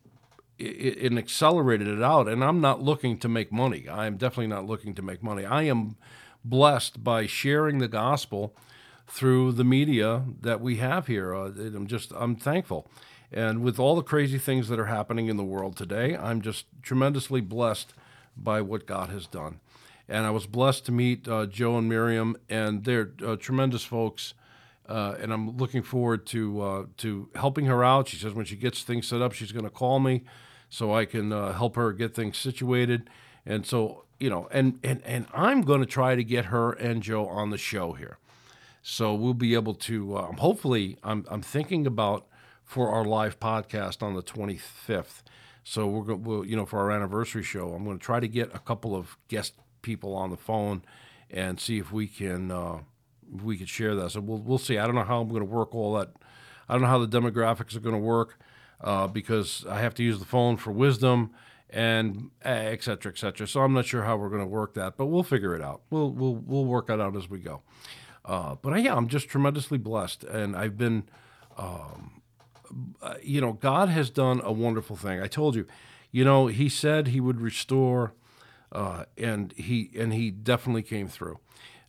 and 0.60 1.18
accelerated 1.18 1.88
it 1.88 2.04
out. 2.04 2.28
And 2.28 2.44
I'm 2.44 2.60
not 2.60 2.82
looking 2.82 3.18
to 3.20 3.30
make 3.30 3.54
money. 3.54 3.88
I 3.88 4.08
am 4.08 4.18
definitely 4.18 4.48
not 4.48 4.66
looking 4.66 4.94
to 4.96 5.01
make 5.01 5.24
money. 5.24 5.46
I 5.46 5.63
am 5.63 5.96
blessed 6.44 7.01
by 7.01 7.28
sharing 7.28 7.78
the 7.78 7.88
gospel 7.88 8.54
through 9.08 9.54
the 9.54 9.63
media 9.63 10.25
that 10.42 10.60
we 10.60 10.78
have 10.78 11.08
here. 11.08 11.34
Uh, 11.34 11.46
I'm 11.48 11.88
just 11.88 12.12
I'm 12.13 12.36
thankful. 12.36 12.92
And 13.31 13.62
with 13.62 13.79
all 13.79 13.95
the 13.95 14.03
crazy 14.03 14.38
things 14.38 14.69
that 14.69 14.79
are 14.79 14.88
happening 14.88 15.27
in 15.27 15.38
the 15.38 15.43
world 15.43 15.75
today, 15.75 16.15
I'm 16.15 16.41
just 16.41 16.65
tremendously 16.81 17.41
blessed 17.41 17.93
by 18.36 18.62
what 18.62 18.88
God 18.88 19.09
has 19.09 19.27
done. 19.27 19.59
And 20.07 20.25
I 20.25 20.31
was 20.31 20.48
blessed 20.48 20.86
to 20.86 20.91
meet 20.91 21.27
uh, 21.27 21.45
Joe 21.45 21.77
and 21.77 21.88
Miriam, 21.88 22.36
and 22.50 22.83
they're 22.83 23.12
uh, 23.24 23.36
tremendous 23.36 23.83
folks. 23.83 24.33
Uh, 24.88 25.15
and 25.21 25.31
I'm 25.31 25.55
looking 25.57 25.83
forward 25.83 26.25
to 26.27 26.62
uh, 26.62 26.86
to 26.98 27.29
helping 27.36 27.65
her 27.65 27.83
out. 27.83 28.07
She 28.07 28.17
says 28.17 28.33
when 28.33 28.45
she 28.45 28.55
gets 28.55 28.81
things 28.81 29.07
set 29.07 29.21
up, 29.21 29.33
she's 29.33 29.51
going 29.51 29.65
to 29.65 29.69
call 29.69 30.00
me 30.00 30.24
so 30.67 30.95
I 30.95 31.05
can 31.05 31.31
uh, 31.31 31.53
help 31.53 31.75
her 31.75 31.93
get 31.93 32.15
things 32.15 32.38
situated. 32.39 33.07
And 33.45 33.67
so 33.67 34.05
you 34.19 34.31
know, 34.31 34.48
and 34.51 34.79
and 34.83 35.01
and 35.05 35.27
I'm 35.31 35.62
going 35.62 35.79
to 35.81 35.86
try 35.86 36.15
to 36.15 36.24
get 36.24 36.45
her 36.45 36.71
and 36.71 37.03
Joe 37.03 37.27
on 37.27 37.51
the 37.51 37.57
show 37.57 37.93
here. 37.93 38.17
So 38.81 39.13
we'll 39.13 39.33
be 39.33 39.53
able 39.53 39.75
to. 39.75 40.17
Um, 40.17 40.38
hopefully, 40.38 40.98
I'm 41.03 41.25
I'm 41.29 41.41
thinking 41.41 41.86
about 41.86 42.27
for 42.69 42.91
our 42.91 43.03
live 43.03 43.39
podcast 43.39 44.03
on 44.03 44.13
the 44.13 44.21
25th. 44.21 45.23
So 45.63 45.88
we're 45.88 46.03
going, 46.03 46.23
we'll, 46.23 46.45
you 46.45 46.55
know, 46.55 46.67
for 46.67 46.77
our 46.77 46.91
anniversary 46.91 47.41
show, 47.41 47.73
I'm 47.73 47.83
going 47.83 47.97
to 47.97 48.05
try 48.05 48.19
to 48.19 48.27
get 48.27 48.53
a 48.53 48.59
couple 48.59 48.95
of 48.95 49.17
guest 49.27 49.55
people 49.81 50.13
on 50.13 50.29
the 50.29 50.38
phone 50.38 50.83
and 51.31 51.59
see 51.59 51.79
if 51.79 51.91
we 51.91 52.05
can 52.05 52.51
uh, 52.51 52.81
if 53.35 53.41
we 53.41 53.57
could 53.57 53.69
share 53.69 53.95
that. 53.95 54.11
So 54.11 54.19
we'll 54.19 54.38
we'll 54.38 54.59
see. 54.59 54.77
I 54.77 54.85
don't 54.85 54.93
know 54.93 55.03
how 55.03 55.19
I'm 55.19 55.29
going 55.29 55.41
to 55.41 55.49
work 55.49 55.73
all 55.73 55.95
that. 55.95 56.11
I 56.69 56.73
don't 56.73 56.83
know 56.83 56.89
how 56.89 57.03
the 57.03 57.07
demographics 57.07 57.75
are 57.75 57.79
going 57.79 57.95
to 57.95 58.01
work 58.01 58.38
uh, 58.81 59.07
because 59.07 59.65
I 59.67 59.79
have 59.79 59.95
to 59.95 60.03
use 60.03 60.19
the 60.19 60.25
phone 60.25 60.55
for 60.55 60.71
wisdom 60.71 61.31
and 61.71 62.29
uh, 62.45 62.49
et 62.49 62.83
cetera, 62.83 63.11
et 63.11 63.17
cetera. 63.17 63.47
So 63.47 63.61
I'm 63.61 63.73
not 63.73 63.85
sure 63.88 64.03
how 64.03 64.15
we're 64.15 64.29
going 64.29 64.43
to 64.43 64.47
work 64.47 64.75
that, 64.75 64.95
but 64.95 65.07
we'll 65.07 65.23
figure 65.23 65.55
it 65.55 65.63
out. 65.63 65.81
We'll 65.89 66.11
we'll 66.11 66.35
we'll 66.35 66.65
work 66.65 66.91
it 66.91 67.01
out 67.01 67.15
as 67.15 67.27
we 67.31 67.39
go. 67.39 67.63
Uh, 68.25 68.57
but 68.61 68.73
I, 68.73 68.77
yeah, 68.77 68.95
I'm 68.95 69.07
just 69.07 69.27
tremendously 69.27 69.79
blessed, 69.79 70.23
and 70.23 70.55
I've 70.55 70.77
been, 70.77 71.09
um, 71.57 72.18
you 73.21 73.41
know, 73.41 73.53
God 73.53 73.89
has 73.89 74.09
done 74.09 74.41
a 74.43 74.51
wonderful 74.51 74.95
thing. 74.95 75.21
I 75.21 75.27
told 75.27 75.55
you, 75.55 75.65
you 76.11 76.23
know, 76.23 76.47
He 76.47 76.69
said 76.69 77.07
He 77.07 77.19
would 77.19 77.41
restore, 77.41 78.13
uh, 78.71 79.05
and 79.17 79.53
He 79.53 79.91
and 79.97 80.13
He 80.13 80.31
definitely 80.31 80.83
came 80.83 81.07
through. 81.07 81.39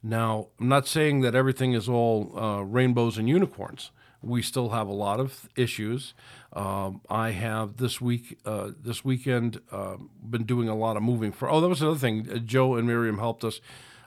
Now, 0.02 0.48
I'm 0.58 0.68
not 0.68 0.86
saying 0.86 1.20
that 1.22 1.34
everything 1.34 1.74
is 1.74 1.88
all 1.88 2.38
uh, 2.38 2.62
rainbows 2.62 3.18
and 3.18 3.28
unicorns. 3.28 3.90
We 4.22 4.42
still 4.42 4.70
have 4.70 4.86
a 4.86 4.92
lot 4.92 5.20
of 5.20 5.48
issues. 5.56 6.14
Um, 6.52 7.00
I 7.08 7.30
have 7.30 7.76
this 7.76 8.00
week, 8.00 8.38
uh, 8.44 8.70
this 8.78 9.04
weekend, 9.04 9.60
uh, 9.70 9.96
been 10.22 10.44
doing 10.44 10.68
a 10.68 10.74
lot 10.74 10.96
of 10.96 11.02
moving. 11.02 11.32
For 11.32 11.50
oh, 11.50 11.60
that 11.60 11.68
was 11.68 11.80
another 11.80 11.98
thing. 11.98 12.28
Uh, 12.30 12.38
Joe 12.38 12.74
and 12.76 12.86
Miriam 12.86 13.18
helped 13.18 13.44
us. 13.44 13.60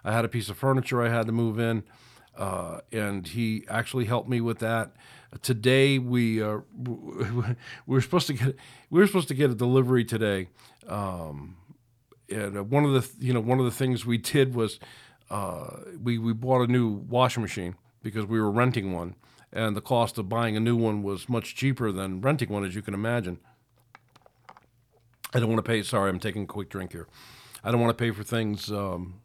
I 0.03 0.11
had 0.11 0.25
a 0.25 0.27
piece 0.27 0.49
of 0.49 0.57
furniture 0.57 1.01
I 1.01 1.09
had 1.09 1.25
to 1.27 1.31
move 1.31 1.59
in, 1.59 1.83
uh, 2.37 2.81
and 2.91 3.27
he 3.27 3.65
actually 3.69 4.05
helped 4.05 4.29
me 4.29 4.41
with 4.41 4.59
that. 4.59 4.91
Today 5.41 5.99
we 5.99 6.41
uh, 6.41 6.59
we 6.75 7.55
were 7.87 8.01
supposed 8.01 8.27
to 8.27 8.33
get 8.33 8.55
we 8.89 8.99
were 8.99 9.07
supposed 9.07 9.29
to 9.29 9.33
get 9.33 9.49
a 9.49 9.55
delivery 9.55 10.05
today, 10.05 10.49
um, 10.87 11.57
and 12.29 12.57
uh, 12.57 12.63
one 12.63 12.85
of 12.85 12.93
the 12.93 13.25
you 13.25 13.33
know 13.33 13.39
one 13.39 13.59
of 13.59 13.65
the 13.65 13.71
things 13.71 14.05
we 14.05 14.17
did 14.17 14.55
was 14.55 14.79
we 16.01 16.17
we 16.17 16.33
bought 16.33 16.61
a 16.61 16.71
new 16.71 16.89
washing 16.89 17.41
machine 17.41 17.75
because 18.03 18.25
we 18.25 18.39
were 18.39 18.51
renting 18.51 18.93
one 18.93 19.15
and 19.53 19.75
the 19.75 19.81
cost 19.81 20.17
of 20.17 20.27
buying 20.27 20.57
a 20.57 20.59
new 20.59 20.75
one 20.75 21.03
was 21.03 21.29
much 21.29 21.55
cheaper 21.55 21.91
than 21.91 22.19
renting 22.19 22.49
one, 22.49 22.65
as 22.65 22.73
you 22.75 22.81
can 22.81 22.93
imagine. 22.93 23.39
I 25.33 25.39
don't 25.39 25.49
want 25.49 25.63
to 25.63 25.69
pay. 25.69 25.83
Sorry, 25.83 26.09
I'm 26.09 26.19
taking 26.19 26.43
a 26.43 26.47
quick 26.47 26.69
drink 26.69 26.91
here. 26.91 27.07
I 27.63 27.71
don't 27.71 27.79
want 27.79 27.95
to 27.95 28.01
pay 28.03 28.11
for 28.11 28.23
things 28.23 28.71
um, 28.71 29.21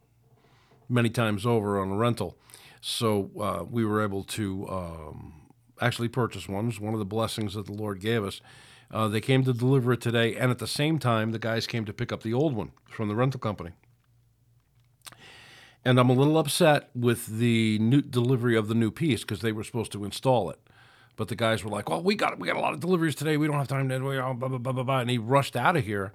many 0.87 1.09
times 1.09 1.45
over 1.45 1.79
on 1.79 1.91
a 1.91 1.95
rental, 1.95 2.37
so 2.79 3.31
uh, 3.39 3.63
we 3.69 3.83
were 3.83 4.01
able 4.03 4.23
to 4.23 4.67
um, 4.69 5.33
actually 5.81 6.09
purchased 6.09 6.49
one. 6.49 6.65
It 6.65 6.67
was 6.67 6.79
one 6.79 6.93
of 6.93 6.99
the 6.99 7.05
blessings 7.05 7.53
that 7.53 7.65
the 7.65 7.73
Lord 7.73 7.99
gave 7.99 8.23
us. 8.23 8.41
Uh, 8.91 9.07
they 9.07 9.21
came 9.21 9.43
to 9.43 9.53
deliver 9.53 9.93
it 9.93 10.01
today, 10.01 10.35
and 10.35 10.49
at 10.49 10.59
the 10.59 10.67
same 10.67 10.97
time, 10.97 11.31
the 11.31 11.39
guys 11.39 11.67
came 11.67 11.85
to 11.85 11.93
pick 11.93 12.11
up 12.11 12.23
the 12.23 12.33
old 12.33 12.55
one 12.55 12.71
from 12.89 13.07
the 13.07 13.15
rental 13.15 13.39
company 13.39 13.71
and 15.85 15.99
I'm 15.99 16.09
a 16.09 16.13
little 16.13 16.37
upset 16.37 16.89
with 16.93 17.25
the 17.25 17.79
new 17.79 18.01
delivery 18.01 18.57
of 18.57 18.67
the 18.67 18.75
new 18.75 18.91
piece 18.91 19.21
because 19.21 19.39
they 19.39 19.51
were 19.51 19.63
supposed 19.63 19.91
to 19.93 20.03
install 20.03 20.49
it. 20.49 20.59
But 21.15 21.27
the 21.27 21.35
guys 21.35 21.63
were 21.63 21.69
like, 21.69 21.89
"Well, 21.89 22.01
we 22.01 22.15
got 22.15 22.39
we 22.39 22.47
got 22.47 22.57
a 22.57 22.61
lot 22.61 22.73
of 22.73 22.79
deliveries 22.79 23.15
today. 23.15 23.37
We 23.37 23.47
don't 23.47 23.57
have 23.57 23.67
time 23.67 23.89
to 23.89 23.99
blah 23.99 24.33
blah 24.33 24.47
blah 24.47 24.71
blah." 24.71 24.83
blah. 24.83 24.99
And 24.99 25.09
he 25.09 25.17
rushed 25.17 25.55
out 25.55 25.75
of 25.75 25.85
here, 25.85 26.13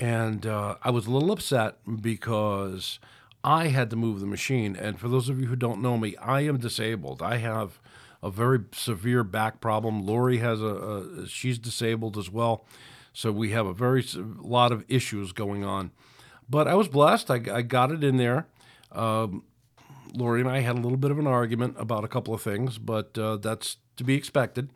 and 0.00 0.46
uh, 0.46 0.76
I 0.82 0.90
was 0.90 1.06
a 1.06 1.10
little 1.10 1.32
upset 1.32 1.78
because 2.00 2.98
I 3.44 3.68
had 3.68 3.90
to 3.90 3.96
move 3.96 4.20
the 4.20 4.26
machine. 4.26 4.74
And 4.74 4.98
for 4.98 5.08
those 5.08 5.28
of 5.28 5.38
you 5.38 5.46
who 5.46 5.56
don't 5.56 5.82
know 5.82 5.98
me, 5.98 6.16
I 6.16 6.42
am 6.42 6.58
disabled. 6.58 7.20
I 7.20 7.38
have 7.38 7.78
a 8.22 8.30
very 8.30 8.60
severe 8.72 9.24
back 9.24 9.60
problem. 9.60 10.06
Lori 10.06 10.38
has 10.38 10.60
a, 10.60 10.66
a 10.66 11.26
she's 11.26 11.58
disabled 11.58 12.16
as 12.16 12.30
well, 12.30 12.64
so 13.12 13.32
we 13.32 13.50
have 13.50 13.66
a 13.66 13.74
very 13.74 14.04
a 14.14 14.46
lot 14.46 14.72
of 14.72 14.84
issues 14.88 15.32
going 15.32 15.64
on. 15.64 15.90
But 16.48 16.68
I 16.68 16.74
was 16.74 16.88
blessed. 16.88 17.30
I, 17.30 17.40
I 17.52 17.62
got 17.62 17.90
it 17.90 18.04
in 18.04 18.16
there. 18.16 18.46
Um, 18.92 19.44
Lori 20.14 20.40
and 20.40 20.50
I 20.50 20.60
had 20.60 20.76
a 20.76 20.80
little 20.80 20.98
bit 20.98 21.10
of 21.10 21.18
an 21.18 21.26
argument 21.26 21.76
about 21.78 22.04
a 22.04 22.08
couple 22.08 22.34
of 22.34 22.42
things, 22.42 22.78
but 22.78 23.16
uh, 23.16 23.36
that's 23.36 23.78
to 23.96 24.04
be 24.04 24.14
expected. 24.14 24.70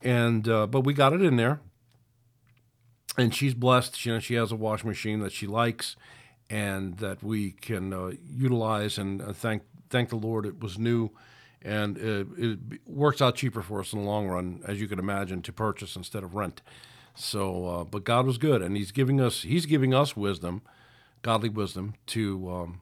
And 0.00 0.48
uh, 0.48 0.66
but 0.66 0.82
we 0.82 0.94
got 0.94 1.12
it 1.12 1.22
in 1.22 1.36
there, 1.36 1.60
and 3.16 3.34
she's 3.34 3.54
blessed. 3.54 4.04
You 4.04 4.14
know, 4.14 4.18
she 4.18 4.34
has 4.34 4.50
a 4.52 4.56
washing 4.56 4.88
machine 4.88 5.20
that 5.20 5.32
she 5.32 5.46
likes, 5.46 5.96
and 6.48 6.98
that 6.98 7.22
we 7.22 7.52
can 7.52 7.92
uh, 7.92 8.12
utilize. 8.28 8.98
And 8.98 9.20
uh, 9.22 9.32
thank 9.32 9.62
thank 9.90 10.08
the 10.08 10.16
Lord, 10.16 10.46
it 10.46 10.60
was 10.60 10.78
new, 10.78 11.10
and 11.64 11.98
it, 11.98 12.26
it 12.36 12.58
works 12.86 13.22
out 13.22 13.36
cheaper 13.36 13.62
for 13.62 13.80
us 13.80 13.92
in 13.92 14.00
the 14.00 14.04
long 14.04 14.28
run, 14.28 14.60
as 14.66 14.80
you 14.80 14.88
can 14.88 14.98
imagine, 14.98 15.42
to 15.42 15.52
purchase 15.52 15.96
instead 15.96 16.22
of 16.22 16.34
rent. 16.34 16.62
So, 17.14 17.66
uh, 17.66 17.84
but 17.84 18.04
God 18.04 18.26
was 18.26 18.38
good, 18.38 18.62
and 18.62 18.76
He's 18.76 18.92
giving 18.92 19.20
us 19.20 19.42
He's 19.42 19.66
giving 19.66 19.94
us 19.94 20.16
wisdom, 20.16 20.62
godly 21.22 21.48
wisdom 21.48 21.94
to. 22.08 22.50
Um, 22.50 22.80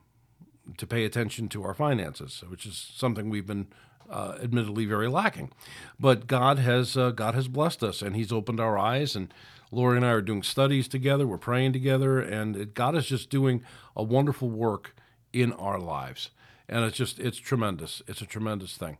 to 0.77 0.87
pay 0.87 1.05
attention 1.05 1.49
to 1.49 1.63
our 1.63 1.73
finances, 1.73 2.43
which 2.47 2.65
is 2.65 2.77
something 2.95 3.29
we've 3.29 3.47
been 3.47 3.67
uh, 4.09 4.37
admittedly 4.41 4.85
very 4.85 5.07
lacking. 5.07 5.51
But 5.99 6.27
God 6.27 6.59
has 6.59 6.97
uh, 6.97 7.11
God 7.11 7.35
has 7.35 7.47
blessed 7.47 7.83
us, 7.83 8.01
and 8.01 8.15
He's 8.15 8.31
opened 8.31 8.59
our 8.59 8.77
eyes. 8.77 9.15
And 9.15 9.33
Lori 9.71 9.97
and 9.97 10.05
I 10.05 10.09
are 10.09 10.21
doing 10.21 10.43
studies 10.43 10.87
together. 10.87 11.25
We're 11.25 11.37
praying 11.37 11.73
together, 11.73 12.19
and 12.19 12.55
it, 12.55 12.73
God 12.73 12.95
is 12.95 13.07
just 13.07 13.29
doing 13.29 13.63
a 13.95 14.03
wonderful 14.03 14.49
work 14.49 14.95
in 15.33 15.53
our 15.53 15.79
lives. 15.79 16.29
And 16.71 16.85
it's 16.85 16.97
just 16.97 17.19
it's 17.19 17.37
tremendous. 17.37 18.01
It's 18.07 18.21
a 18.21 18.25
tremendous 18.25 18.77
thing. 18.77 18.97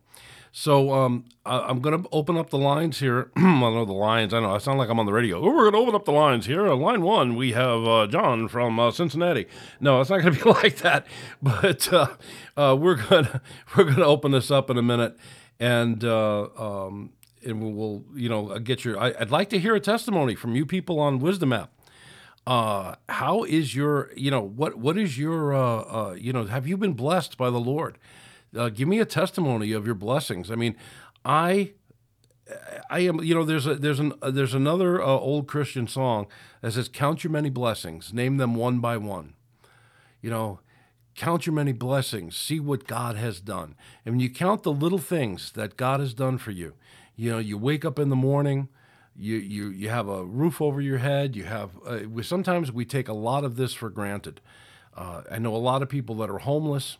So 0.54 0.92
um, 0.92 1.24
I, 1.46 1.70
am 1.70 1.80
going 1.80 2.02
to 2.02 2.08
open 2.12 2.36
up 2.36 2.50
the 2.50 2.58
lines 2.58 2.98
here. 2.98 3.30
I 3.36 3.40
know 3.40 3.86
the 3.86 3.94
lines. 3.94 4.34
I 4.34 4.40
know 4.40 4.54
I 4.54 4.58
sound 4.58 4.78
like 4.78 4.90
I'm 4.90 5.00
on 5.00 5.06
the 5.06 5.12
radio. 5.12 5.42
We're 5.42 5.70
going 5.70 5.72
to 5.72 5.78
open 5.78 5.94
up 5.94 6.04
the 6.04 6.12
lines 6.12 6.44
here. 6.44 6.68
Uh, 6.68 6.76
line 6.76 7.00
one, 7.00 7.36
we 7.36 7.52
have 7.52 7.84
uh, 7.86 8.06
John 8.06 8.48
from 8.48 8.78
uh, 8.78 8.90
Cincinnati. 8.90 9.46
No, 9.80 10.02
it's 10.02 10.10
not 10.10 10.20
going 10.20 10.34
to 10.38 10.44
be 10.44 10.50
like 10.50 10.76
that. 10.78 11.06
But 11.40 11.90
uh, 11.90 12.08
uh, 12.54 12.76
we're 12.78 12.96
going 12.96 13.24
to 13.24 13.40
we're 13.74 13.84
going 13.84 13.96
to 13.96 14.04
open 14.04 14.32
this 14.32 14.50
up 14.50 14.68
in 14.68 14.76
a 14.76 14.82
minute, 14.82 15.16
and 15.58 16.04
uh, 16.04 16.48
um, 16.58 17.12
and 17.42 17.74
we'll 17.74 18.04
you 18.14 18.28
know 18.28 18.58
get 18.58 18.84
your. 18.84 19.00
I, 19.00 19.12
would 19.18 19.30
like 19.30 19.48
to 19.50 19.58
hear 19.58 19.74
a 19.74 19.80
testimony 19.80 20.34
from 20.34 20.54
you 20.54 20.66
people 20.66 21.00
on 21.00 21.18
Wisdom 21.18 21.54
app. 21.54 21.72
How 22.46 23.44
is 23.44 23.74
your 23.74 24.10
you 24.16 24.30
know 24.30 24.40
what 24.40 24.76
what 24.76 24.98
is 24.98 25.16
your 25.18 25.54
uh 25.54 25.60
uh 25.60 26.16
you 26.18 26.32
know 26.32 26.44
have 26.44 26.66
you 26.66 26.76
been 26.76 26.94
blessed 26.94 27.36
by 27.36 27.50
the 27.50 27.60
Lord? 27.60 27.98
Uh, 28.56 28.68
give 28.68 28.86
me 28.86 28.98
a 28.98 29.06
testimony 29.06 29.72
of 29.72 29.86
your 29.86 29.94
blessings. 29.94 30.50
I 30.50 30.56
mean, 30.56 30.76
I 31.24 31.72
I 32.90 33.00
am, 33.00 33.22
you 33.22 33.34
know, 33.34 33.44
there's 33.44 33.66
a 33.66 33.74
there's 33.74 34.00
an 34.00 34.12
uh, 34.20 34.30
there's 34.30 34.54
another 34.54 35.00
uh, 35.00 35.06
old 35.06 35.46
Christian 35.46 35.86
song 35.86 36.26
that 36.60 36.72
says, 36.72 36.88
"Count 36.88 37.24
your 37.24 37.30
many 37.30 37.50
blessings, 37.50 38.12
name 38.12 38.36
them 38.36 38.54
one 38.54 38.80
by 38.80 38.96
one." 38.96 39.34
You 40.20 40.30
know, 40.30 40.60
count 41.14 41.46
your 41.46 41.54
many 41.54 41.72
blessings, 41.72 42.36
see 42.36 42.60
what 42.60 42.86
God 42.86 43.16
has 43.16 43.40
done, 43.40 43.74
and 44.04 44.14
when 44.14 44.20
you 44.20 44.30
count 44.30 44.62
the 44.62 44.72
little 44.72 44.98
things 44.98 45.52
that 45.52 45.76
God 45.76 46.00
has 46.00 46.14
done 46.14 46.38
for 46.38 46.50
you, 46.50 46.74
you 47.16 47.30
know, 47.30 47.38
you 47.38 47.56
wake 47.58 47.84
up 47.84 47.98
in 47.98 48.08
the 48.08 48.16
morning, 48.16 48.68
you 49.16 49.36
you 49.36 49.68
you 49.68 49.88
have 49.88 50.08
a 50.08 50.24
roof 50.24 50.60
over 50.60 50.80
your 50.80 50.98
head, 50.98 51.36
you 51.36 51.44
have. 51.44 51.70
Uh, 51.86 52.00
we, 52.08 52.22
sometimes 52.22 52.72
we 52.72 52.84
take 52.84 53.08
a 53.08 53.12
lot 53.12 53.44
of 53.44 53.56
this 53.56 53.74
for 53.74 53.90
granted. 53.90 54.40
Uh, 54.96 55.22
I 55.30 55.38
know 55.38 55.54
a 55.54 55.58
lot 55.58 55.82
of 55.82 55.88
people 55.88 56.16
that 56.16 56.30
are 56.30 56.38
homeless 56.38 56.98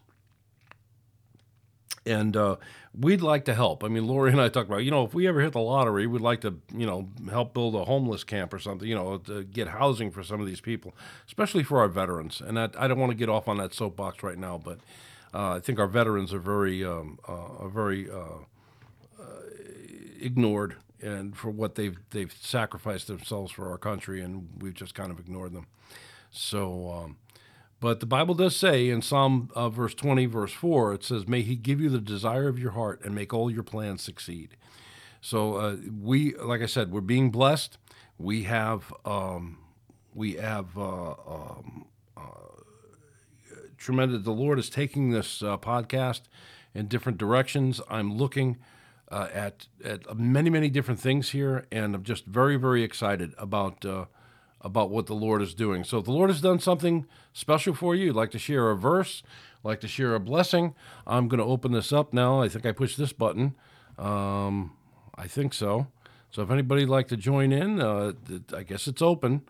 and 2.05 2.37
uh, 2.37 2.57
we'd 2.99 3.21
like 3.21 3.45
to 3.45 3.55
help. 3.55 3.85
I 3.85 3.89
mean, 3.89 4.07
Lori 4.07 4.33
and 4.33 4.41
I 4.41 4.49
talked 4.49 4.69
about, 4.69 4.85
you 4.85 4.91
know, 4.91 5.05
if 5.05 5.15
we 5.15 5.27
ever 5.29 5.41
hit 5.41 5.53
the 5.53 5.61
lottery, 5.61 6.07
we'd 6.07 6.21
like 6.21 6.41
to, 6.41 6.59
you 6.75 6.87
know, 6.87 7.09
help 7.31 7.55
build 7.55 7.75
a 7.75 7.85
homeless 7.85 8.25
camp 8.25 8.53
or 8.53 8.59
something, 8.59 8.89
you 8.89 8.95
know, 8.95 9.19
to 9.19 9.45
get 9.45 9.69
housing 9.69 10.11
for 10.11 10.23
some 10.23 10.41
of 10.41 10.47
these 10.47 10.61
people, 10.61 10.95
especially 11.27 11.63
for 11.63 11.79
our 11.79 11.89
veterans. 11.89 12.41
And 12.41 12.57
that, 12.57 12.75
I 12.79 12.89
don't 12.89 12.99
want 12.99 13.11
to 13.11 13.17
get 13.17 13.29
off 13.29 13.49
on 13.49 13.59
that 13.59 13.73
soapbox 13.75 14.23
right 14.23 14.39
now, 14.39 14.61
but 14.63 14.79
uh, 15.33 15.53
I 15.57 15.61
think 15.61 15.79
our 15.79 15.87
veterans 15.87 16.33
are 16.33 16.41
very, 16.41 16.85
um, 16.85 17.19
uh, 17.29 17.57
are 17.61 17.69
very 17.69 18.11
uh, 18.11 18.45
ignored 20.21 20.77
and 21.03 21.37
for 21.37 21.51
what 21.51 21.75
they've 21.75 21.97
they've 22.11 22.35
sacrificed 22.41 23.09
themselves 23.09 23.53
for 23.53 23.71
our 23.71 23.79
country, 23.79 24.23
and 24.23 24.49
we've 24.61 24.75
just 24.75 24.95
kind 24.95 25.11
of 25.11 25.19
ignored 25.19 25.53
them. 25.53 25.67
So. 26.31 26.91
Um, 26.91 27.17
but 27.81 27.99
the 27.99 28.07
Bible 28.07 28.37
does 28.37 28.55
say 28.55 28.89
in 28.89 29.03
Psalm 29.03 29.51
uh, 29.57 29.69
verse 29.69 29.93
20, 29.93 30.27
verse 30.27 30.53
4, 30.53 30.95
it 30.95 31.03
says, 31.03 31.27
May 31.27 31.43
he 31.43 31.57
give 31.57 31.81
you 31.81 31.89
the 31.89 31.99
desire 31.99 32.47
of 32.47 32.57
your 32.57 32.71
heart 32.71 33.01
and 33.05 33.13
make 33.13 33.35
all 33.35 33.51
your 33.51 33.65
plans 33.65 34.03
succeed. 34.03 34.57
So 35.21 35.55
uh, 35.57 35.77
we, 36.01 36.37
like 36.37 36.63
I 36.63 36.67
said, 36.67 36.93
we're 36.93 37.01
being 37.01 37.33
blessed. 37.33 37.79
We 38.19 38.45
have, 38.45 38.95
um, 39.05 39.59
we 40.15 40.35
have 40.35 40.79
uh, 40.79 41.11
um, 41.27 41.87
uh, 42.17 42.21
tremendous. 43.79 44.23
The 44.23 44.31
Lord 44.31 44.61
is 44.61 44.71
taking 44.71 45.11
this 45.11 45.43
uh, 45.43 45.59
podcast 45.59 46.23
in 46.75 46.87
different 46.87 47.19
directions. 47.19 47.81
I'm 47.91 48.17
looking 48.17 48.59
uh, 49.13 49.29
at 49.33 49.69
at 49.85 50.19
many 50.19 50.51
many 50.51 50.71
different 50.71 50.99
things 50.99 51.31
here, 51.31 51.67
and 51.71 51.95
I'm 51.95 52.03
just 52.03 52.27
very 52.27 52.57
very 52.57 52.83
excited 52.83 53.35
about 53.39 53.85
about 54.63 54.91
what 54.91 55.07
the 55.07 55.15
Lord 55.15 55.43
is 55.43 55.55
doing. 55.55 55.85
So 55.85 55.99
if 55.99 56.05
the 56.05 56.13
Lord 56.13 56.31
has 56.31 56.41
done 56.41 56.59
something 56.61 57.07
special 57.33 57.75
for 57.75 57.95
you, 57.95 58.13
like 58.13 58.31
to 58.31 58.39
share 58.39 58.71
a 58.71 58.77
verse, 58.77 59.23
like 59.63 59.81
to 59.81 59.89
share 59.89 60.15
a 60.15 60.21
blessing, 60.21 60.75
I'm 61.07 61.29
going 61.29 61.39
to 61.39 61.45
open 61.45 61.73
this 61.73 61.93
up 61.93 62.13
now. 62.13 62.41
I 62.41 62.49
think 62.49 62.65
I 62.65 62.73
pushed 62.73 62.97
this 62.97 63.13
button. 63.13 63.55
Um, 63.99 64.73
I 65.17 65.27
think 65.27 65.53
so. 65.53 65.89
So 66.31 66.43
if 66.43 66.51
anybody'd 66.51 66.87
like 66.87 67.09
to 67.09 67.17
join 67.17 67.53
in, 67.53 67.81
uh, 67.81 68.13
I 68.57 68.63
guess 68.63 68.87
it's 68.87 69.03
open. 69.03 69.43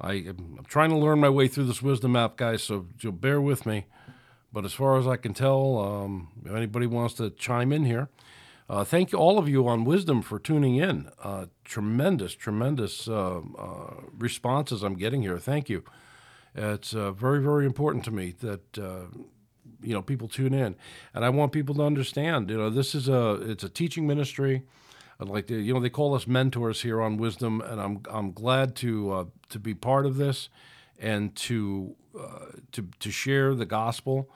I, 0.00 0.12
I'm 0.12 0.64
trying 0.66 0.90
to 0.90 0.96
learn 0.96 1.20
my 1.20 1.28
way 1.28 1.48
through 1.48 1.64
this 1.64 1.82
wisdom 1.82 2.16
app, 2.16 2.36
guys, 2.36 2.62
so 2.62 2.86
you'll 3.00 3.12
bear 3.12 3.40
with 3.40 3.66
me. 3.66 3.86
But 4.52 4.64
as 4.64 4.72
far 4.72 4.98
as 4.98 5.06
I 5.06 5.16
can 5.16 5.34
tell, 5.34 5.78
um, 5.78 6.28
if 6.44 6.52
anybody 6.52 6.86
wants 6.86 7.14
to 7.14 7.30
chime 7.30 7.72
in 7.72 7.84
here, 7.84 8.08
uh, 8.70 8.84
thank 8.84 9.10
you, 9.10 9.18
all 9.18 9.36
of 9.36 9.48
you 9.48 9.66
on 9.66 9.82
Wisdom 9.82 10.22
for 10.22 10.38
tuning 10.38 10.76
in. 10.76 11.10
Uh, 11.20 11.46
tremendous, 11.64 12.34
tremendous 12.34 13.08
uh, 13.08 13.40
uh 13.58 13.94
responses 14.16 14.84
I'm 14.84 14.94
getting 14.94 15.22
here. 15.22 15.40
Thank 15.40 15.68
you. 15.68 15.82
It's 16.54 16.94
uh, 16.94 17.10
very, 17.10 17.42
very 17.42 17.66
important 17.66 18.04
to 18.04 18.12
me 18.12 18.32
that 18.40 18.78
uh, 18.78 19.06
you 19.82 19.92
know 19.92 20.02
people 20.02 20.28
tune 20.28 20.54
in, 20.54 20.76
and 21.12 21.24
I 21.24 21.30
want 21.30 21.50
people 21.50 21.74
to 21.74 21.82
understand. 21.82 22.48
You 22.48 22.58
know, 22.58 22.70
this 22.70 22.94
is 22.94 23.08
a 23.08 23.32
it's 23.42 23.64
a 23.64 23.68
teaching 23.68 24.06
ministry. 24.06 24.62
I'd 25.18 25.28
like 25.28 25.48
to, 25.48 25.56
you 25.56 25.74
know, 25.74 25.80
they 25.80 25.90
call 25.90 26.14
us 26.14 26.28
mentors 26.28 26.82
here 26.82 27.02
on 27.02 27.16
Wisdom, 27.16 27.60
and 27.62 27.80
I'm 27.80 28.02
I'm 28.08 28.30
glad 28.30 28.76
to 28.76 29.32
to 29.48 29.58
be 29.58 29.74
part 29.74 30.06
of 30.06 30.16
this 30.16 30.48
and 30.96 31.34
to 31.34 31.96
to 32.70 32.88
to 33.00 33.10
share 33.10 33.52
the 33.56 33.66
gospel 33.66 34.30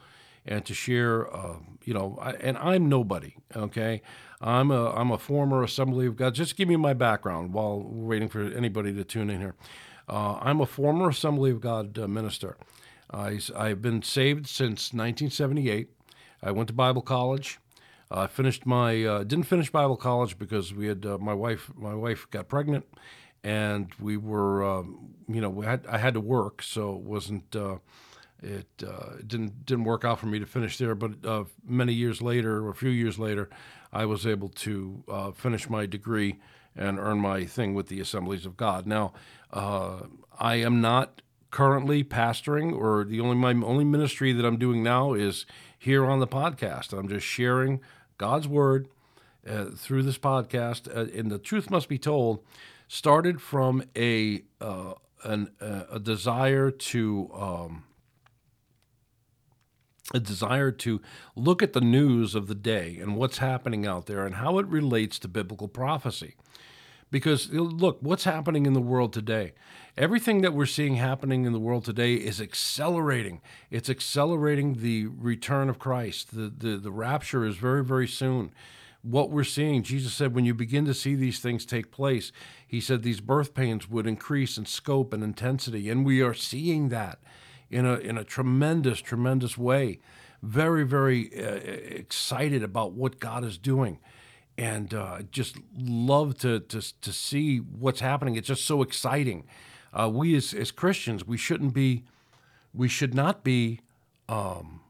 and 0.47 0.65
to 0.67 0.75
share, 0.75 1.35
uh, 1.35 1.57
you 1.85 1.95
know, 1.95 2.19
I, 2.21 2.33
and 2.33 2.57
I'm 2.59 2.89
nobody, 2.89 3.35
okay? 3.57 4.03
I'm 4.41 4.71
a, 4.71 4.91
I'm 4.91 5.11
a 5.11 5.19
former 5.19 5.63
Assembly 5.63 6.07
of 6.07 6.17
God. 6.17 6.35
Just 6.35 6.57
give 6.57 6.69
me 6.69 6.77
my 6.77 6.93
background 6.93 7.55
while 7.55 7.81
we're 7.81 8.09
waiting 8.09 8.29
for 8.29 8.43
anybody 8.43 8.93
to 8.93 9.05
tune 9.05 9.31
in 9.31 9.41
here. 9.41 9.55
Uh, 10.09 10.39
I'm 10.41 10.61
a 10.61 10.67
former 10.67 11.09
Assembly 11.09 11.51
of 11.51 11.61
God 11.61 11.99
uh, 11.99 12.07
minister. 12.07 12.57
I, 13.11 13.39
I've 13.57 13.81
been 13.81 14.03
saved 14.03 14.47
since 14.47 14.93
1978. 14.93 15.89
I 16.43 16.51
went 16.51 16.69
to 16.69 16.75
Bible 16.75 17.03
college. 17.03 17.59
I 18.11 18.27
finished 18.27 18.67
my 18.67 19.03
uh, 19.03 19.25
didn't 19.25 19.47
finish 19.47 19.71
Bible 19.71 19.97
college 19.97 20.39
because 20.39 20.75
we 20.75 20.87
had 20.87 21.07
uh, 21.07 21.19
my 21.19 21.33
wife 21.33 21.71
my 21.75 21.95
wife 21.95 22.29
got 22.31 22.49
pregnant, 22.49 22.85
and 23.43 23.91
we 23.99 24.17
were 24.17 24.63
um, 24.63 25.15
you 25.27 25.41
know 25.41 25.49
we 25.49 25.65
had 25.65 25.87
I 25.89 25.99
had 25.99 26.15
to 26.15 26.21
work, 26.21 26.63
so 26.63 26.95
it 26.97 27.01
wasn't 27.01 27.57
uh, 27.57 27.77
it 28.45 28.85
uh, 28.87 29.17
didn't 29.27 29.65
didn't 29.65 29.85
work 29.85 30.05
out 30.05 30.21
for 30.21 30.27
me 30.27 30.39
to 30.39 30.47
finish 30.47 30.79
there. 30.79 30.95
But 30.95 31.25
uh, 31.25 31.45
many 31.67 31.93
years 31.93 32.21
later, 32.21 32.65
or 32.65 32.71
a 32.71 32.75
few 32.75 32.91
years 32.91 33.19
later, 33.19 33.49
I 33.93 34.05
was 34.05 34.27
able 34.27 34.49
to 34.49 35.05
uh, 35.09 35.31
finish 35.33 35.69
my 35.69 35.87
degree 35.87 36.39
and 36.77 36.99
earn 36.99 37.21
my 37.21 37.45
thing 37.45 37.75
with 37.75 37.89
the 37.89 38.01
Assemblies 38.01 38.45
of 38.45 38.57
God. 38.57 38.87
Now, 38.87 39.13
uh, 39.53 40.01
I 40.39 40.57
am 40.57 40.81
not 40.81 41.23
currently 41.51 42.05
pastoring, 42.05 42.77
or 42.77 43.05
the 43.05 43.21
only 43.21 43.37
my 43.37 43.53
only 43.67 43.85
ministry 43.85 44.33
that 44.33 44.45
I'm 44.45 44.59
doing 44.59 44.83
now 44.83 45.15
is 45.15 45.47
here 45.79 46.05
on 46.05 46.21
the 46.21 46.27
podcast. 46.27 46.93
I'm 46.93 47.09
just 47.09 47.27
sharing 47.27 47.81
God's 48.19 48.47
word 48.47 48.89
uh, 49.49 49.67
through 49.77 50.03
this 50.03 50.19
podcast, 50.19 50.89
uh, 50.95 51.11
and 51.19 51.31
the 51.31 51.39
truth 51.39 51.71
must 51.71 51.89
be 51.89 51.99
told. 51.99 52.45
Started 52.87 53.41
from 53.41 53.83
a 53.97 54.43
an, 55.25 55.51
a 55.61 55.99
desire 55.99 56.71
to 56.71 57.31
um, 57.33 57.85
a 60.13 60.21
desire 60.21 60.71
to 60.71 61.01
look 61.35 61.63
at 61.63 61.73
the 61.73 61.81
news 61.81 62.35
of 62.35 62.47
the 62.47 62.55
day 62.55 62.99
and 63.01 63.17
what's 63.17 63.39
happening 63.39 63.87
out 63.87 64.07
there 64.07 64.27
and 64.27 64.37
how 64.37 64.59
it 64.59 64.67
relates 64.67 65.19
to 65.21 65.29
biblical 65.29 65.69
prophecy. 65.69 66.35
Because 67.11 67.51
look, 67.51 67.99
what's 68.01 68.25
happening 68.25 68.67
in 68.67 68.73
the 68.73 68.81
world 68.81 69.13
today? 69.13 69.53
Everything 69.97 70.41
that 70.43 70.53
we're 70.53 70.67
seeing 70.67 70.97
happening 70.97 71.45
in 71.45 71.53
the 71.53 71.61
world 71.61 71.85
today 71.85 72.15
is 72.15 72.41
accelerating. 72.41 73.41
It's 73.71 73.89
accelerating 73.89 74.75
the 74.75 75.07
return 75.07 75.69
of 75.69 75.79
Christ. 75.79 76.35
The, 76.35 76.53
the, 76.57 76.77
the 76.77 76.91
rapture 76.91 77.45
is 77.45 77.57
very, 77.57 77.85
very 77.85 78.09
soon. 78.09 78.53
What 79.03 79.31
we're 79.31 79.45
seeing, 79.45 79.83
Jesus 79.83 80.13
said, 80.15 80.35
when 80.35 80.45
you 80.45 80.55
begin 80.55 80.87
to 80.87 80.95
see 80.95 81.15
these 81.15 81.39
things 81.39 81.65
take 81.65 81.93
place, 81.93 82.33
he 82.67 82.81
said 82.81 83.03
these 83.03 83.21
birth 83.21 83.55
pains 83.55 83.89
would 83.89 84.07
increase 84.07 84.59
in 84.59 84.67
scope 84.67 85.13
and 85.13 85.23
intensity. 85.23 85.89
And 85.91 86.05
we 86.05 86.21
are 86.21 86.35
seeing 86.35 86.89
that 86.89 87.21
in 87.75 87.85
a 87.85 87.95
in 87.95 88.17
a 88.17 88.25
tremendous 88.25 89.01
tremendous 89.01 89.59
way. 89.59 89.99
Very 90.43 90.85
very 90.85 91.31
uh, 91.37 91.57
excited 92.01 92.63
about 92.63 92.93
what 92.93 93.19
God 93.19 93.45
is 93.45 93.59
doing, 93.59 93.99
and 94.57 94.95
uh, 94.95 95.23
just 95.31 95.57
love 95.77 96.39
to, 96.39 96.61
to 96.61 97.01
to 97.01 97.13
see 97.13 97.59
what's 97.59 98.01
happening. 98.01 98.37
It's 98.37 98.49
just 98.49 98.65
so 98.65 98.81
exciting. 98.81 99.45
Uh, 99.93 100.09
we 100.13 100.37
as 100.37 100.55
as 100.55 100.71
Christians, 100.71 101.27
we 101.27 101.37
shouldn't 101.37 101.75
be, 101.75 102.05
we 102.73 102.89
should 102.89 103.15
not 103.15 103.43
be. 103.43 103.81
Um, 104.29 104.81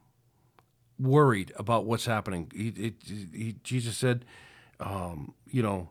worried 0.96 1.52
about 1.56 1.84
what's 1.86 2.06
happening. 2.06 2.48
He, 2.54 2.94
he, 3.04 3.56
Jesus 3.64 3.96
said, 3.96 4.24
um, 4.78 5.34
you 5.50 5.60
know, 5.60 5.88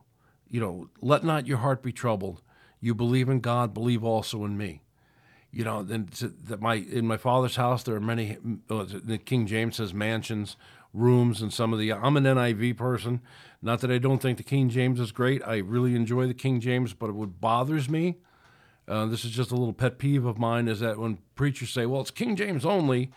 you 0.50 0.62
know, 0.62 0.88
let 1.02 1.26
not 1.26 1.46
your 1.46 1.58
heart 1.58 1.84
be 1.84 1.92
troubled. 1.92 2.42
You 2.80 2.96
believe 2.96 3.28
in 3.28 3.42
God, 3.42 3.74
believe 3.74 4.02
also 4.06 4.46
in 4.46 4.58
me 4.58 4.83
you 5.54 5.64
know, 5.64 5.84
that 5.84 6.60
my 6.60 6.76
in 6.76 7.06
my 7.06 7.18
father's 7.18 7.56
house 7.56 7.84
there 7.84 7.96
are 7.96 8.02
many. 8.02 8.38
the 8.68 9.20
King 9.24 9.46
James 9.46 9.76
says 9.76 9.94
mansions, 9.94 10.58
rooms, 10.94 11.42
and 11.44 11.54
some 11.54 11.72
of 11.72 11.80
the. 11.80 11.94
I'm 11.94 12.18
an 12.18 12.24
NIV 12.24 12.76
person. 12.76 13.22
Not 13.62 13.82
that 13.82 13.92
I 13.92 14.00
don't 14.00 14.20
think 14.20 14.38
the 14.38 14.44
King 14.44 14.70
James 14.70 15.00
is 15.00 15.12
great. 15.12 15.44
I 15.46 15.58
really 15.58 15.96
enjoy 15.96 16.26
the 16.26 16.34
King 16.34 16.60
James, 16.60 16.94
but 16.94 17.14
what 17.14 17.40
bothers 17.40 17.88
me, 17.88 18.18
uh, 18.88 19.06
this 19.06 19.24
is 19.24 19.32
just 19.32 19.52
a 19.52 19.56
little 19.56 19.74
pet 19.74 20.00
peeve 20.00 20.26
of 20.26 20.40
mine, 20.40 20.68
is 20.68 20.80
that 20.80 20.98
when 20.98 21.20
preachers 21.36 21.70
say, 21.70 21.86
"Well, 21.86 22.02
it's 22.02 22.12
King 22.12 22.36
James 22.36 22.66
only," 22.66 23.12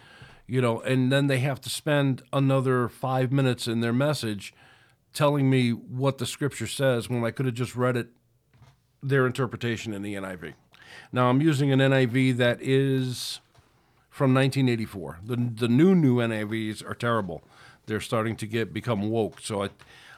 you 0.46 0.60
know, 0.60 0.80
and 0.80 1.10
then 1.10 1.28
they 1.28 1.38
have 1.38 1.60
to 1.62 1.70
spend 1.70 2.22
another 2.34 2.86
five 2.86 3.32
minutes 3.32 3.66
in 3.66 3.80
their 3.80 3.94
message 3.94 4.52
telling 5.14 5.48
me 5.48 5.70
what 5.70 6.18
the 6.18 6.26
scripture 6.26 6.66
says 6.66 7.08
when 7.08 7.24
I 7.24 7.30
could 7.30 7.46
have 7.46 7.54
just 7.54 7.74
read 7.74 7.96
it, 7.96 8.08
their 9.02 9.26
interpretation 9.26 9.94
in 9.94 10.02
the 10.02 10.14
NIV. 10.14 10.52
Now 11.12 11.28
I'm 11.28 11.40
using 11.40 11.72
an 11.72 11.80
NIV 11.80 12.36
that 12.36 12.58
is 12.60 13.40
from 14.10 14.34
1984. 14.34 15.18
The 15.24 15.36
the 15.36 15.68
new 15.68 15.94
new 15.94 16.16
NIVs 16.16 16.88
are 16.88 16.94
terrible. 16.94 17.42
They're 17.86 18.00
starting 18.00 18.36
to 18.36 18.46
get 18.46 18.72
become 18.72 19.10
woke. 19.10 19.40
So 19.40 19.64
I 19.64 19.70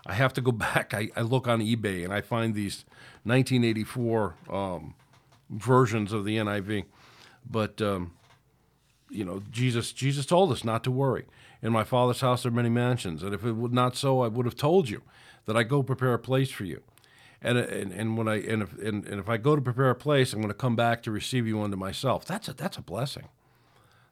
I 0.06 0.14
have 0.14 0.32
to 0.34 0.40
go 0.40 0.52
back. 0.68 0.94
I, 0.94 1.10
I 1.16 1.22
look 1.22 1.46
on 1.46 1.60
eBay 1.60 2.04
and 2.04 2.12
I 2.12 2.20
find 2.20 2.54
these 2.54 2.84
1984 3.24 4.34
um, 4.50 4.94
versions 5.50 6.12
of 6.12 6.24
the 6.24 6.36
NIV. 6.36 6.84
But 7.48 7.80
um, 7.82 8.12
you 9.10 9.24
know, 9.24 9.42
Jesus 9.50 9.92
Jesus 9.92 10.26
told 10.26 10.52
us 10.52 10.64
not 10.64 10.84
to 10.84 10.90
worry. 10.90 11.26
In 11.60 11.72
my 11.72 11.82
Father's 11.82 12.20
house 12.20 12.44
there 12.44 12.52
are 12.52 12.54
many 12.54 12.68
mansions, 12.68 13.22
and 13.22 13.34
if 13.34 13.44
it 13.44 13.52
would 13.52 13.72
not 13.72 13.96
so, 13.96 14.20
I 14.20 14.28
would 14.28 14.46
have 14.46 14.54
told 14.54 14.88
you 14.88 15.02
that 15.46 15.56
I 15.56 15.64
go 15.64 15.82
prepare 15.82 16.14
a 16.14 16.18
place 16.18 16.50
for 16.50 16.64
you. 16.64 16.82
And, 17.40 17.56
and, 17.56 17.92
and 17.92 18.18
when 18.18 18.26
I 18.26 18.36
and 18.42 18.62
if 18.62 18.76
and, 18.78 19.06
and 19.06 19.20
if 19.20 19.28
I 19.28 19.36
go 19.36 19.54
to 19.54 19.62
prepare 19.62 19.90
a 19.90 19.94
place, 19.94 20.32
I'm 20.32 20.40
going 20.40 20.48
to 20.48 20.54
come 20.54 20.74
back 20.74 21.02
to 21.04 21.10
receive 21.10 21.46
you 21.46 21.62
unto 21.62 21.76
myself. 21.76 22.24
That's 22.24 22.48
a 22.48 22.52
that's 22.52 22.76
a 22.76 22.82
blessing. 22.82 23.28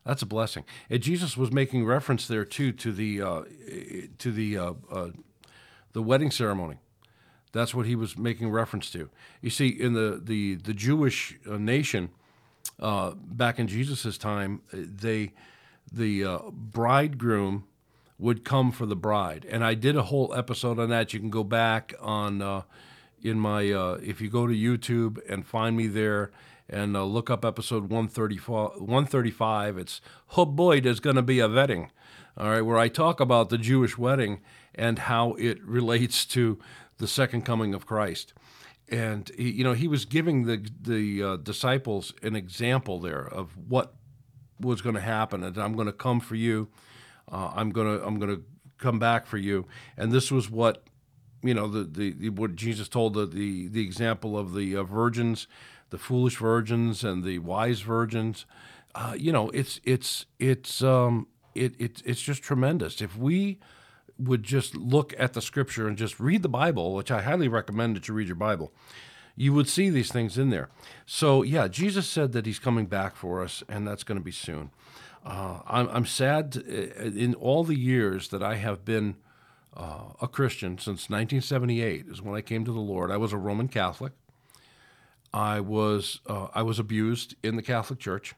That's 0.04 0.22
a 0.22 0.26
blessing. 0.26 0.64
And 0.88 1.02
Jesus 1.02 1.36
was 1.36 1.50
making 1.50 1.84
reference 1.84 2.28
there 2.28 2.44
too 2.44 2.70
to 2.72 2.92
the 2.92 3.20
uh, 3.20 3.42
to 4.18 4.30
the 4.30 4.56
uh, 4.56 4.72
uh, 4.90 5.08
the 5.92 6.02
wedding 6.02 6.30
ceremony. 6.30 6.76
That's 7.52 7.74
what 7.74 7.86
he 7.86 7.96
was 7.96 8.16
making 8.16 8.50
reference 8.50 8.90
to. 8.92 9.10
You 9.40 9.50
see, 9.50 9.68
in 9.68 9.94
the 9.94 10.20
the 10.22 10.54
the 10.54 10.74
Jewish 10.74 11.36
uh, 11.50 11.56
nation 11.56 12.10
uh, 12.78 13.12
back 13.16 13.58
in 13.58 13.66
Jesus' 13.66 14.16
time, 14.16 14.62
they 14.72 15.32
the 15.92 16.24
uh, 16.24 16.38
bridegroom 16.52 17.64
would 18.18 18.44
come 18.44 18.70
for 18.70 18.86
the 18.86 18.96
bride, 18.96 19.44
and 19.50 19.64
I 19.64 19.74
did 19.74 19.96
a 19.96 20.02
whole 20.04 20.32
episode 20.32 20.78
on 20.78 20.88
that. 20.90 21.12
You 21.12 21.18
can 21.18 21.30
go 21.30 21.42
back 21.42 21.94
on 22.00 22.64
in 23.22 23.38
my 23.38 23.70
uh, 23.70 23.98
if 24.02 24.20
you 24.20 24.28
go 24.28 24.46
to 24.46 24.52
YouTube 24.52 25.18
and 25.28 25.46
find 25.46 25.76
me 25.76 25.86
there 25.86 26.30
and 26.68 26.96
uh, 26.96 27.04
look 27.04 27.30
up 27.30 27.44
episode 27.44 27.84
135, 27.84 28.80
135 28.80 29.78
it's 29.78 30.00
oh 30.36 30.44
boy 30.44 30.80
there's 30.80 31.00
going 31.00 31.16
to 31.16 31.22
be 31.22 31.38
a 31.38 31.48
wedding 31.48 31.92
all 32.36 32.50
right 32.50 32.62
where 32.62 32.76
i 32.76 32.88
talk 32.88 33.20
about 33.20 33.50
the 33.50 33.58
jewish 33.58 33.96
wedding 33.96 34.40
and 34.74 34.98
how 34.98 35.34
it 35.34 35.62
relates 35.64 36.26
to 36.26 36.58
the 36.98 37.06
second 37.06 37.42
coming 37.42 37.72
of 37.72 37.86
christ. 37.86 38.32
And 38.88 39.30
he, 39.36 39.50
you 39.50 39.64
know 39.64 39.74
he 39.74 39.88
was 39.88 40.04
giving 40.04 40.44
the 40.46 40.68
the 40.80 41.22
uh, 41.22 41.36
disciples 41.36 42.12
an 42.22 42.34
example 42.34 42.98
there 42.98 43.26
of 43.26 43.56
what 43.56 43.94
was 44.60 44.80
going 44.80 44.94
to 44.94 45.00
happen 45.00 45.42
and 45.42 45.56
i'm 45.58 45.74
going 45.74 45.86
to 45.86 45.92
come 45.92 46.18
for 46.18 46.34
you 46.34 46.68
uh, 47.30 47.52
i'm 47.54 47.70
going 47.70 47.98
to 47.98 48.04
i'm 48.04 48.18
going 48.18 48.34
to 48.34 48.42
come 48.78 48.98
back 48.98 49.26
for 49.26 49.38
you. 49.38 49.66
And 49.96 50.12
this 50.12 50.30
was 50.30 50.50
what 50.50 50.84
you 51.46 51.54
know 51.54 51.68
the, 51.68 51.84
the, 51.84 52.12
the 52.12 52.28
what 52.30 52.56
Jesus 52.56 52.88
told 52.88 53.14
the 53.14 53.26
the, 53.26 53.68
the 53.68 53.82
example 53.82 54.38
of 54.38 54.54
the 54.54 54.76
uh, 54.76 54.82
virgins, 54.82 55.46
the 55.90 55.98
foolish 55.98 56.36
virgins 56.36 57.04
and 57.04 57.24
the 57.24 57.38
wise 57.38 57.80
virgins. 57.80 58.46
Uh, 58.94 59.14
you 59.16 59.32
know, 59.32 59.50
it's 59.50 59.80
it's 59.84 60.26
it's 60.38 60.82
um 60.82 61.26
it, 61.54 61.74
it 61.78 62.02
it's 62.04 62.20
just 62.22 62.42
tremendous. 62.42 63.00
If 63.00 63.16
we 63.16 63.58
would 64.18 64.42
just 64.42 64.74
look 64.74 65.14
at 65.18 65.34
the 65.34 65.42
scripture 65.42 65.86
and 65.86 65.96
just 65.96 66.18
read 66.18 66.42
the 66.42 66.48
Bible, 66.48 66.94
which 66.94 67.10
I 67.10 67.22
highly 67.22 67.48
recommend 67.48 67.96
that 67.96 68.08
you 68.08 68.14
read 68.14 68.28
your 68.28 68.36
Bible, 68.36 68.72
you 69.36 69.52
would 69.52 69.68
see 69.68 69.90
these 69.90 70.10
things 70.10 70.38
in 70.38 70.50
there. 70.50 70.70
So 71.04 71.42
yeah, 71.42 71.68
Jesus 71.68 72.08
said 72.08 72.32
that 72.32 72.46
He's 72.46 72.58
coming 72.58 72.86
back 72.86 73.16
for 73.16 73.42
us, 73.42 73.62
and 73.68 73.86
that's 73.86 74.04
going 74.04 74.18
to 74.18 74.24
be 74.24 74.32
soon. 74.32 74.70
Uh, 75.24 75.60
I'm, 75.66 75.88
I'm 75.88 76.06
sad 76.06 76.56
uh, 76.56 77.02
in 77.02 77.34
all 77.34 77.64
the 77.64 77.76
years 77.76 78.28
that 78.28 78.42
I 78.42 78.54
have 78.54 78.84
been 78.84 79.16
uh, 79.76 80.12
a 80.22 80.28
Christian 80.28 80.78
since 80.78 81.10
1978 81.10 82.06
is 82.08 82.22
when 82.22 82.34
I 82.34 82.40
came 82.40 82.64
to 82.64 82.72
the 82.72 82.80
Lord. 82.80 83.10
I 83.10 83.16
was 83.18 83.32
a 83.32 83.38
Roman 83.38 83.68
Catholic. 83.68 84.12
I 85.32 85.60
was 85.60 86.20
uh, 86.26 86.48
I 86.54 86.62
was 86.62 86.78
abused 86.78 87.34
in 87.42 87.56
the 87.56 87.62
Catholic 87.62 87.98
Church. 87.98 88.34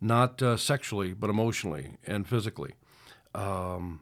not 0.00 0.40
uh, 0.42 0.56
sexually, 0.56 1.12
but 1.12 1.30
emotionally 1.30 1.96
and 2.06 2.26
physically. 2.26 2.74
Um, 3.34 4.00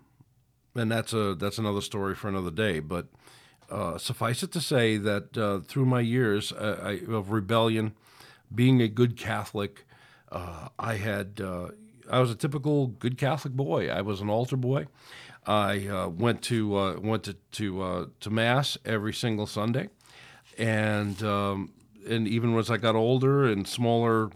and 0.74 0.90
that's 0.90 1.12
a 1.12 1.34
that's 1.34 1.58
another 1.58 1.80
story 1.80 2.14
for 2.14 2.28
another 2.28 2.50
day. 2.50 2.80
But 2.80 3.06
uh, 3.70 3.98
suffice 3.98 4.42
it 4.42 4.52
to 4.52 4.60
say 4.60 4.96
that 4.98 5.36
uh, 5.36 5.60
through 5.60 5.86
my 5.86 6.00
years 6.00 6.52
uh, 6.52 6.78
I, 6.82 7.12
of 7.12 7.30
rebellion, 7.30 7.94
being 8.54 8.80
a 8.82 8.88
good 8.88 9.16
Catholic, 9.16 9.84
I 10.78 10.94
had 10.96 11.40
I 12.10 12.20
was 12.20 12.30
a 12.30 12.34
typical 12.34 12.88
good 12.88 13.18
Catholic 13.18 13.54
boy. 13.54 13.88
I 13.88 14.02
was 14.02 14.20
an 14.20 14.28
altar 14.30 14.56
boy. 14.56 14.86
I 15.46 15.86
uh, 15.86 16.08
went 16.08 16.42
to 16.42 16.76
uh, 16.76 16.98
went 17.00 17.22
to 17.24 17.34
to, 17.52 17.82
uh, 17.82 18.06
to 18.20 18.30
mass 18.30 18.76
every 18.84 19.12
single 19.12 19.46
Sunday, 19.46 19.88
and 20.58 21.22
um, 21.22 21.72
and 22.08 22.26
even 22.26 22.56
as 22.58 22.70
I 22.70 22.78
got 22.78 22.96
older 22.96 23.44
and 23.44 23.66
smaller 23.66 24.30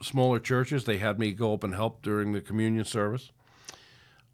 smaller 0.00 0.38
churches, 0.38 0.84
they 0.84 0.98
had 0.98 1.18
me 1.18 1.32
go 1.32 1.54
up 1.54 1.64
and 1.64 1.74
help 1.74 2.02
during 2.02 2.32
the 2.32 2.40
communion 2.40 2.84
service 2.84 3.32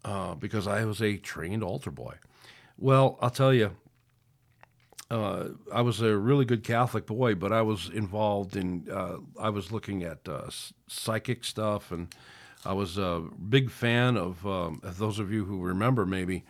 uh, 0.05 0.35
because 0.35 0.67
I 0.67 0.85
was 0.85 1.01
a 1.01 1.17
trained 1.17 1.63
altar 1.63 1.91
boy. 1.91 2.15
Well, 2.77 3.17
I'll 3.21 3.29
tell 3.29 3.53
you, 3.53 3.75
uh, 5.09 5.49
I 5.73 5.81
was 5.81 6.01
a 6.01 6.17
really 6.17 6.45
good 6.45 6.63
Catholic 6.63 7.05
boy, 7.05 7.35
but 7.35 7.51
I 7.51 7.61
was 7.61 7.89
involved 7.89 8.55
in, 8.55 8.87
uh, 8.91 9.17
I 9.39 9.49
was 9.49 9.71
looking 9.71 10.03
at 10.03 10.27
psychic 10.87 11.43
stuff, 11.43 11.91
and 11.91 12.13
I 12.65 12.73
was 12.73 12.97
a 12.97 13.23
big 13.49 13.71
fan 13.71 14.17
of, 14.17 14.45
um, 14.45 14.81
those 14.83 15.19
of 15.19 15.31
you 15.31 15.45
who 15.45 15.61
remember 15.61 16.05
maybe, 16.05 16.43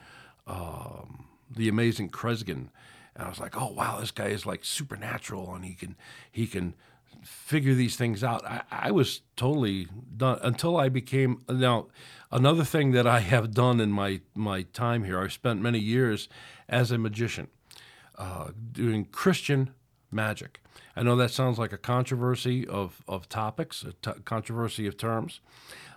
um, 0.48 1.26
the 1.50 1.70
amazing 1.70 2.10
Kreskin. 2.10 2.70
And 3.16 3.26
I 3.26 3.30
was 3.30 3.40
like, 3.40 3.60
oh 3.60 3.72
wow, 3.72 4.00
this 4.00 4.12
guy 4.12 4.28
is 4.28 4.46
like 4.46 4.64
supernatural, 4.64 5.54
and 5.54 5.66
he 5.66 5.74
can 5.74 5.96
he 6.32 6.48
can 6.48 6.76
figure 7.24 7.74
these 7.74 7.96
things 7.96 8.24
out. 8.24 8.46
I, 8.46 8.62
I 8.72 8.92
was 8.92 9.22
totally 9.36 9.88
done 10.16 10.40
until 10.42 10.78
I 10.78 10.90
became 10.90 11.42
now 11.50 11.88
another 12.32 12.64
thing 12.64 12.92
that 12.92 13.06
I 13.06 13.20
have 13.20 13.54
done 13.54 13.80
in 13.80 13.92
my 13.92 14.22
my 14.34 14.64
time 14.64 15.04
here. 15.04 15.20
I've 15.20 15.34
spent 15.34 15.62
many 15.62 15.80
years 15.80 16.30
as 16.70 16.92
a 16.92 16.98
magician, 16.98 17.48
uh, 18.18 18.52
doing 18.72 19.06
Christian 19.06 19.72
magic. 20.12 20.60
I 20.96 21.04
know 21.04 21.16
that 21.16 21.32
sounds 21.32 21.58
like 21.58 21.74
a 21.74 21.78
controversy 21.78 22.68
of 22.68 23.02
of 23.08 23.30
topics, 23.30 23.84
a 23.84 23.94
t- 23.94 24.22
controversy 24.26 24.88
of 24.88 24.98
terms, 24.98 25.42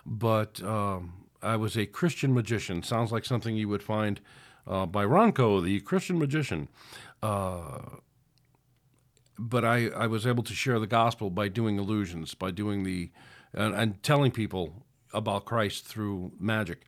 but 0.05 0.61
um, 0.63 1.25
I 1.41 1.55
was 1.57 1.77
a 1.77 1.85
Christian 1.85 2.33
magician. 2.33 2.83
Sounds 2.83 3.11
like 3.11 3.25
something 3.25 3.55
you 3.55 3.69
would 3.69 3.83
find 3.83 4.19
uh, 4.67 4.85
by 4.85 5.05
Ronco, 5.05 5.63
the 5.63 5.79
Christian 5.81 6.17
magician. 6.17 6.69
Uh, 7.21 7.79
but 9.37 9.65
I, 9.65 9.87
I 9.87 10.07
was 10.07 10.25
able 10.25 10.43
to 10.43 10.53
share 10.53 10.79
the 10.79 10.87
gospel 10.87 11.29
by 11.29 11.49
doing 11.49 11.77
illusions, 11.77 12.33
by 12.33 12.51
doing 12.51 12.83
the, 12.83 13.11
and, 13.53 13.75
and 13.75 14.01
telling 14.01 14.31
people 14.31 14.85
about 15.13 15.45
Christ 15.45 15.85
through 15.85 16.31
magic. 16.39 16.83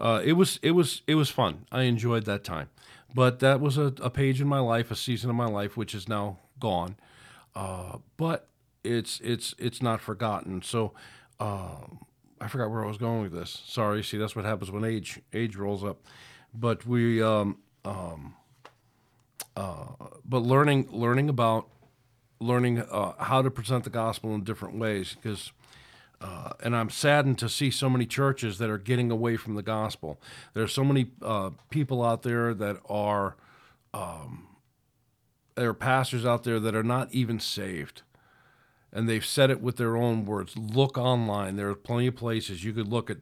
Uh, 0.00 0.20
it 0.24 0.32
was 0.32 0.58
it 0.62 0.72
was 0.72 1.02
it 1.06 1.14
was 1.14 1.30
fun. 1.30 1.66
I 1.72 1.82
enjoyed 1.82 2.24
that 2.26 2.44
time, 2.44 2.68
but 3.14 3.38
that 3.40 3.60
was 3.60 3.78
a, 3.78 3.92
a 4.00 4.10
page 4.10 4.40
in 4.40 4.48
my 4.48 4.60
life, 4.60 4.90
a 4.90 4.96
season 4.96 5.30
of 5.30 5.36
my 5.36 5.46
life, 5.46 5.76
which 5.76 5.94
is 5.94 6.08
now 6.08 6.38
gone. 6.58 6.96
Uh, 7.54 7.98
but 8.16 8.48
it's 8.84 9.20
it's 9.20 9.54
it's 9.58 9.82
not 9.82 10.00
forgotten. 10.00 10.62
So 10.62 10.92
um, 11.40 12.04
I 12.40 12.48
forgot 12.48 12.70
where 12.70 12.84
I 12.84 12.88
was 12.88 12.98
going 12.98 13.22
with 13.22 13.32
this. 13.32 13.62
Sorry. 13.66 14.02
See, 14.02 14.18
that's 14.18 14.36
what 14.36 14.44
happens 14.44 14.70
when 14.70 14.84
age 14.84 15.20
age 15.32 15.56
rolls 15.56 15.82
up. 15.82 15.98
But 16.54 16.86
we 16.86 17.22
um, 17.22 17.58
um, 17.84 18.34
uh, 19.56 19.86
but 20.24 20.40
learning 20.40 20.88
learning 20.90 21.28
about 21.28 21.68
learning 22.40 22.80
uh, 22.80 23.12
how 23.18 23.42
to 23.42 23.50
present 23.50 23.84
the 23.84 23.90
gospel 23.90 24.34
in 24.34 24.44
different 24.44 24.78
ways 24.78 25.16
because 25.20 25.52
uh, 26.20 26.52
and 26.62 26.74
I'm 26.74 26.90
saddened 26.90 27.38
to 27.40 27.48
see 27.48 27.70
so 27.70 27.90
many 27.90 28.06
churches 28.06 28.58
that 28.58 28.70
are 28.70 28.78
getting 28.78 29.10
away 29.10 29.36
from 29.36 29.54
the 29.54 29.62
gospel. 29.62 30.20
There 30.54 30.62
are 30.62 30.68
so 30.68 30.84
many 30.84 31.10
uh, 31.22 31.50
people 31.70 32.02
out 32.02 32.22
there 32.22 32.54
that 32.54 32.78
are 32.88 33.36
um, 33.92 34.48
there 35.56 35.70
are 35.70 35.74
pastors 35.74 36.24
out 36.24 36.44
there 36.44 36.60
that 36.60 36.74
are 36.74 36.82
not 36.82 37.12
even 37.12 37.40
saved, 37.40 38.02
and 38.92 39.08
they've 39.08 39.24
said 39.24 39.50
it 39.50 39.60
with 39.60 39.76
their 39.76 39.96
own 39.96 40.24
words. 40.24 40.56
Look 40.56 40.96
online. 40.96 41.56
There 41.56 41.68
are 41.70 41.74
plenty 41.74 42.06
of 42.06 42.16
places 42.16 42.62
you 42.62 42.72
could 42.72 42.88
look 42.88 43.10
at. 43.10 43.18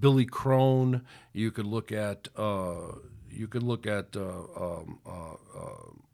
Billy 0.00 0.26
Crone. 0.26 1.02
You 1.32 1.50
could 1.50 1.66
look 1.66 1.92
at. 1.92 2.28
Uh, 2.36 2.96
you 3.30 3.48
could 3.48 3.62
look 3.62 3.86
at. 3.86 4.16
Uh, 4.16 4.44
um, 4.56 4.98
uh, 5.06 5.36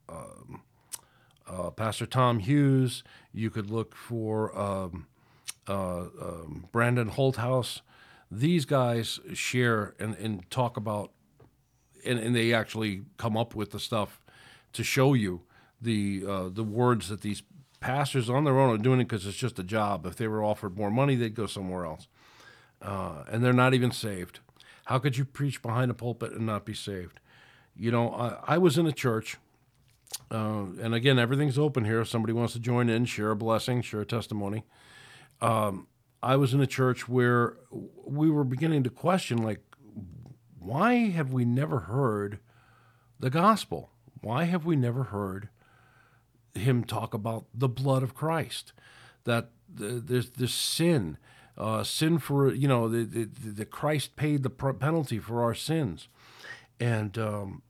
um, 0.09 0.62
uh, 1.46 1.70
Pastor 1.70 2.07
Tom 2.07 2.38
Hughes. 2.38 3.02
You 3.33 3.50
could 3.50 3.70
look 3.70 3.94
for 3.94 4.57
um, 4.59 5.07
uh, 5.68 6.02
um, 6.20 6.68
Brandon 6.72 7.11
Holthaus. 7.11 7.81
These 8.31 8.64
guys 8.64 9.20
share 9.35 9.94
and, 9.98 10.16
and 10.16 10.48
talk 10.50 10.76
about, 10.76 11.12
and, 12.07 12.18
and 12.18 12.35
they 12.35 12.55
actually 12.55 13.02
come 13.18 13.37
up 13.37 13.55
with 13.55 13.72
the 13.72 13.81
stuff 13.81 14.21
to 14.72 14.85
show 14.85 15.14
you 15.14 15.42
the 15.80 16.24
uh, 16.28 16.48
the 16.48 16.64
words 16.64 17.08
that 17.08 17.22
these 17.22 17.42
pastors 17.80 18.30
on 18.30 18.44
their 18.44 18.58
own 18.58 18.74
are 18.74 18.78
doing 18.78 19.00
it 19.00 19.08
because 19.08 19.26
it's 19.26 19.37
just 19.37 19.58
a 19.58 19.64
job. 19.64 20.06
If 20.06 20.16
they 20.16 20.28
were 20.28 20.44
offered 20.44 20.76
more 20.76 20.90
money, 20.90 21.16
they'd 21.16 21.35
go 21.35 21.46
somewhere 21.46 21.85
else. 21.85 22.06
Uh, 22.80 23.24
and 23.30 23.44
they're 23.44 23.52
not 23.52 23.74
even 23.74 23.90
saved. 23.90 24.40
How 24.87 24.98
could 24.98 25.16
you 25.16 25.24
preach 25.24 25.62
behind 25.62 25.90
a 25.90 25.94
pulpit 25.94 26.32
and 26.32 26.46
not 26.46 26.64
be 26.64 26.74
saved? 26.74 27.20
You 27.76 27.90
know, 27.90 28.12
I, 28.12 28.54
I 28.54 28.58
was 28.58 28.78
in 28.78 28.87
a 28.87 28.92
church 28.92 29.37
uh, 30.30 30.64
and 30.80 30.94
again, 30.94 31.18
everything's 31.18 31.58
open 31.58 31.85
here. 31.85 32.00
If 32.00 32.08
somebody 32.08 32.32
wants 32.32 32.52
to 32.54 32.58
join 32.58 32.88
in, 32.88 33.04
share 33.04 33.30
a 33.30 33.37
blessing, 33.37 33.82
share 33.82 34.00
a 34.00 34.06
testimony. 34.06 34.64
Um, 35.40 35.87
I 36.22 36.37
was 36.37 36.54
in 36.54 36.61
a 36.61 36.66
church 36.66 37.08
where 37.08 37.56
we 37.70 38.30
were 38.30 38.44
beginning 38.44 38.82
to 38.85 38.90
question, 38.90 39.38
like, 39.38 39.61
why 40.58 41.11
have 41.11 41.32
we 41.32 41.44
never 41.44 41.80
heard 41.80 42.38
the 43.18 43.30
gospel? 43.30 43.90
Why 44.22 44.44
have 44.44 44.64
we 44.64 44.76
never 44.76 45.04
heard 45.04 45.48
him 46.54 46.85
talk 46.85 47.12
about 47.12 47.44
the 47.54 47.68
blood 47.68 48.02
of 48.02 48.14
Christ? 48.14 48.72
That 49.24 49.50
the, 49.72 50.02
there's 50.04 50.30
this 50.30 50.54
sin, 50.54 51.18
uh, 51.58 51.85
sin 51.85 52.18
for 52.18 52.52
you 52.52 52.68
know 52.68 52.88
the, 52.88 53.04
the, 53.04 53.24
the 53.24 53.64
Christ 53.66 54.16
paid 54.16 54.42
the 54.42 54.50
penalty 54.50 55.18
for 55.18 55.42
our 55.42 55.54
sins, 55.54 56.08
and 56.80 57.18
um, 57.18 57.62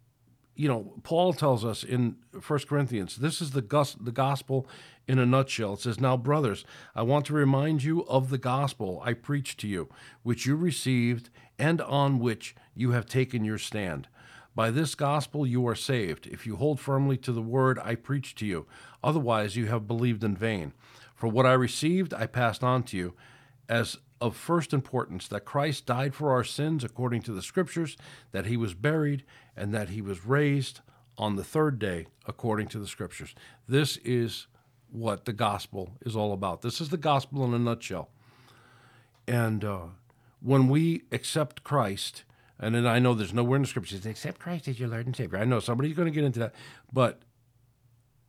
you 0.54 0.68
know, 0.68 0.92
Paul 1.02 1.32
tells 1.32 1.64
us 1.64 1.82
in 1.82 2.16
1 2.46 2.58
Corinthians, 2.68 3.16
this 3.16 3.40
is 3.40 3.52
the, 3.52 3.62
the 4.00 4.12
gospel 4.12 4.66
in 5.08 5.18
a 5.18 5.26
nutshell. 5.26 5.74
It 5.74 5.80
says, 5.80 6.00
Now, 6.00 6.16
brothers, 6.16 6.64
I 6.94 7.02
want 7.02 7.26
to 7.26 7.34
remind 7.34 7.82
you 7.82 8.04
of 8.04 8.30
the 8.30 8.38
gospel 8.38 9.02
I 9.04 9.14
preached 9.14 9.60
to 9.60 9.68
you, 9.68 9.88
which 10.22 10.46
you 10.46 10.56
received 10.56 11.30
and 11.58 11.80
on 11.80 12.18
which 12.18 12.54
you 12.74 12.90
have 12.90 13.06
taken 13.06 13.44
your 13.44 13.58
stand. 13.58 14.08
By 14.54 14.70
this 14.70 14.94
gospel 14.94 15.46
you 15.46 15.66
are 15.66 15.74
saved, 15.74 16.26
if 16.26 16.46
you 16.46 16.56
hold 16.56 16.78
firmly 16.78 17.16
to 17.18 17.32
the 17.32 17.42
word 17.42 17.78
I 17.78 17.94
preach 17.94 18.34
to 18.36 18.46
you. 18.46 18.66
Otherwise, 19.02 19.56
you 19.56 19.66
have 19.66 19.86
believed 19.86 20.22
in 20.22 20.36
vain. 20.36 20.72
For 21.14 21.28
what 21.28 21.46
I 21.46 21.52
received, 21.52 22.12
I 22.12 22.26
passed 22.26 22.62
on 22.62 22.82
to 22.84 22.96
you 22.96 23.14
as 23.68 23.96
of 24.20 24.36
first 24.36 24.72
importance 24.72 25.26
that 25.28 25.44
Christ 25.44 25.86
died 25.86 26.14
for 26.14 26.30
our 26.30 26.44
sins 26.44 26.84
according 26.84 27.22
to 27.22 27.32
the 27.32 27.42
Scriptures, 27.42 27.96
that 28.30 28.46
he 28.46 28.56
was 28.56 28.74
buried, 28.74 29.24
and 29.56 29.74
that 29.74 29.88
he 29.88 30.00
was 30.02 30.26
raised 30.26 30.80
on 31.18 31.36
the 31.36 31.44
third 31.44 31.78
day 31.78 32.06
according 32.26 32.68
to 32.68 32.78
the 32.78 32.86
Scriptures. 32.86 33.34
This 33.66 33.96
is 33.98 34.46
what 34.90 35.24
the 35.24 35.32
gospel 35.32 35.96
is 36.02 36.14
all 36.14 36.32
about. 36.32 36.62
This 36.62 36.80
is 36.80 36.90
the 36.90 36.96
gospel 36.96 37.44
in 37.44 37.54
a 37.54 37.58
nutshell. 37.58 38.10
And 39.26 39.64
uh, 39.64 39.80
when 40.40 40.68
we 40.68 41.02
accept 41.10 41.64
Christ, 41.64 42.24
and 42.62 42.74
then 42.74 42.86
I 42.86 43.00
know 43.00 43.12
there's 43.12 43.34
nowhere 43.34 43.56
in 43.56 43.62
the 43.62 43.68
Scriptures 43.68 44.06
except 44.06 44.38
Christ 44.38 44.68
as 44.68 44.80
your 44.80 44.88
Lord 44.88 45.04
and 45.04 45.14
Savior. 45.14 45.38
I 45.38 45.44
know 45.44 45.60
somebody's 45.60 45.96
going 45.96 46.06
to 46.06 46.14
get 46.14 46.24
into 46.24 46.38
that, 46.38 46.54
but 46.92 47.20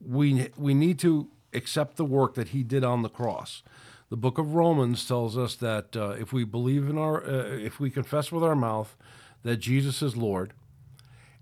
we 0.06 0.50
we 0.58 0.74
need 0.74 1.00
to 1.00 1.30
accept 1.54 1.96
the 1.96 2.04
work 2.04 2.34
that 2.34 2.50
He 2.50 2.64
did 2.64 2.84
on 2.84 3.04
the 3.04 3.10
cross. 3.10 3.64
The 4.10 4.18
book 4.18 4.38
of 4.38 4.56
Romans 4.56 5.08
tells 5.08 5.38
us 5.38 5.56
that 5.56 5.96
uh, 5.96 6.16
if 6.20 6.34
we 6.34 6.44
believe 6.44 6.90
in 6.90 6.98
our, 6.98 7.24
uh, 7.24 7.46
if 7.58 7.80
we 7.80 7.90
confess 7.90 8.32
with 8.32 8.44
our 8.44 8.56
mouth 8.56 8.98
that 9.44 9.58
Jesus 9.58 10.02
is 10.02 10.18
Lord, 10.18 10.54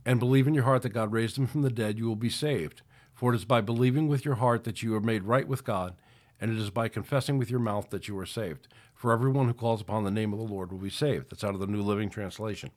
and 0.06 0.20
believe 0.20 0.48
in 0.48 0.54
your 0.54 0.64
heart 0.64 0.82
that 0.82 0.90
God 0.90 1.12
raised 1.12 1.38
him 1.38 1.48
from 1.48 1.62
the 1.62 1.70
dead, 1.70 1.98
you 1.98 2.08
will 2.08 2.16
be 2.16 2.30
saved. 2.30 2.82
For 3.14 3.34
it 3.34 3.36
is 3.36 3.46
by 3.46 3.62
believing 3.62 4.08
with 4.08 4.26
your 4.26 4.36
heart 4.36 4.64
that 4.64 4.82
you 4.82 4.96
are 4.96 5.02
made 5.02 5.24
right 5.24 5.48
with 5.48 5.64
God, 5.64 5.96
and 6.42 6.52
it 6.52 6.58
is 6.58 6.72
by 6.72 6.90
confessing 6.90 7.38
with 7.38 7.50
your 7.52 7.60
mouth 7.60 7.92
that 7.92 8.08
you 8.08 8.18
are 8.18 8.26
saved. 8.26 8.68
For 8.96 9.14
everyone 9.14 9.48
who 9.48 9.54
calls 9.54 9.80
upon 9.80 10.04
the 10.04 10.12
name 10.12 10.34
of 10.34 10.40
the 10.40 10.46
Lord 10.46 10.72
will 10.72 10.80
be 10.80 10.90
saved. 10.90 11.30
That's 11.30 11.44
out 11.44 11.54
of 11.54 11.60
the 11.60 11.68
New 11.68 11.84
Living 11.84 12.10
Translation. 12.10 12.72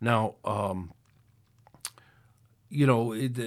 Now, 0.00 0.36
um, 0.44 0.92
you 2.68 2.86
know, 2.86 3.12
it, 3.12 3.38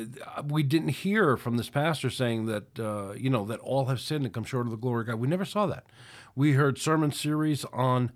we 0.45 0.63
didn't 0.63 0.89
hear 0.89 1.35
from 1.35 1.57
this 1.57 1.69
pastor 1.69 2.09
saying 2.09 2.45
that, 2.45 2.79
uh, 2.79 3.13
you 3.13 3.29
know, 3.29 3.43
that 3.45 3.59
all 3.59 3.85
have 3.85 3.99
sinned 3.99 4.25
and 4.25 4.33
come 4.33 4.43
short 4.43 4.65
of 4.67 4.71
the 4.71 4.77
glory 4.77 5.01
of 5.01 5.07
God. 5.07 5.15
We 5.19 5.27
never 5.27 5.45
saw 5.45 5.65
that. 5.67 5.85
We 6.35 6.53
heard 6.53 6.77
sermon 6.77 7.11
series 7.11 7.65
on 7.65 8.11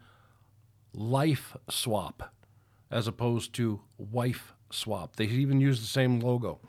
life 0.93 1.58
swap 1.69 2.34
as 2.89 3.08
opposed 3.08 3.54
to 3.54 3.82
wife 3.98 4.54
swap. 4.69 5.15
They 5.15 5.26
even 5.26 5.60
used 5.60 5.82
the 5.82 5.88
same 5.88 6.19
logo. 6.19 6.60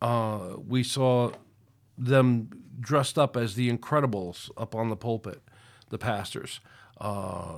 Uh, 0.00 0.56
we 0.56 0.82
saw 0.82 1.32
them 1.96 2.50
dressed 2.80 3.18
up 3.18 3.36
as 3.36 3.54
the 3.54 3.70
Incredibles 3.70 4.50
up 4.56 4.74
on 4.74 4.88
the 4.88 4.96
pulpit. 4.96 5.42
the 5.94 5.98
pastors. 5.98 6.60
Uh, 7.00 7.54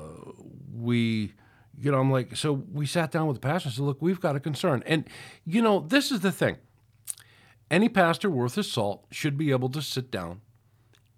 we, 0.75 1.33
you 1.79 1.91
know, 1.91 1.99
I'm 1.99 2.11
like, 2.11 2.37
so 2.37 2.53
we 2.53 2.87
sat 2.87 3.11
down 3.11 3.27
with 3.27 3.37
the 3.37 3.41
pastor 3.41 3.69
and 3.69 3.75
said, 3.75 3.85
look, 3.85 4.01
we've 4.01 4.21
got 4.21 4.37
a 4.37 4.41
concern. 4.41 4.83
And, 4.87 5.09
you 5.45 5.63
know, 5.63 5.81
this 5.81 6.11
is 6.11 6.21
the 6.21 6.33
thing. 6.33 6.57
Any 7.71 7.89
pastor 7.89 8.31
worth 8.31 8.55
his 8.55 8.71
salt 8.71 9.07
should 9.11 9.37
be 9.37 9.51
able 9.51 9.71
to 9.71 9.83
sit 9.83 10.11
down 10.11 10.43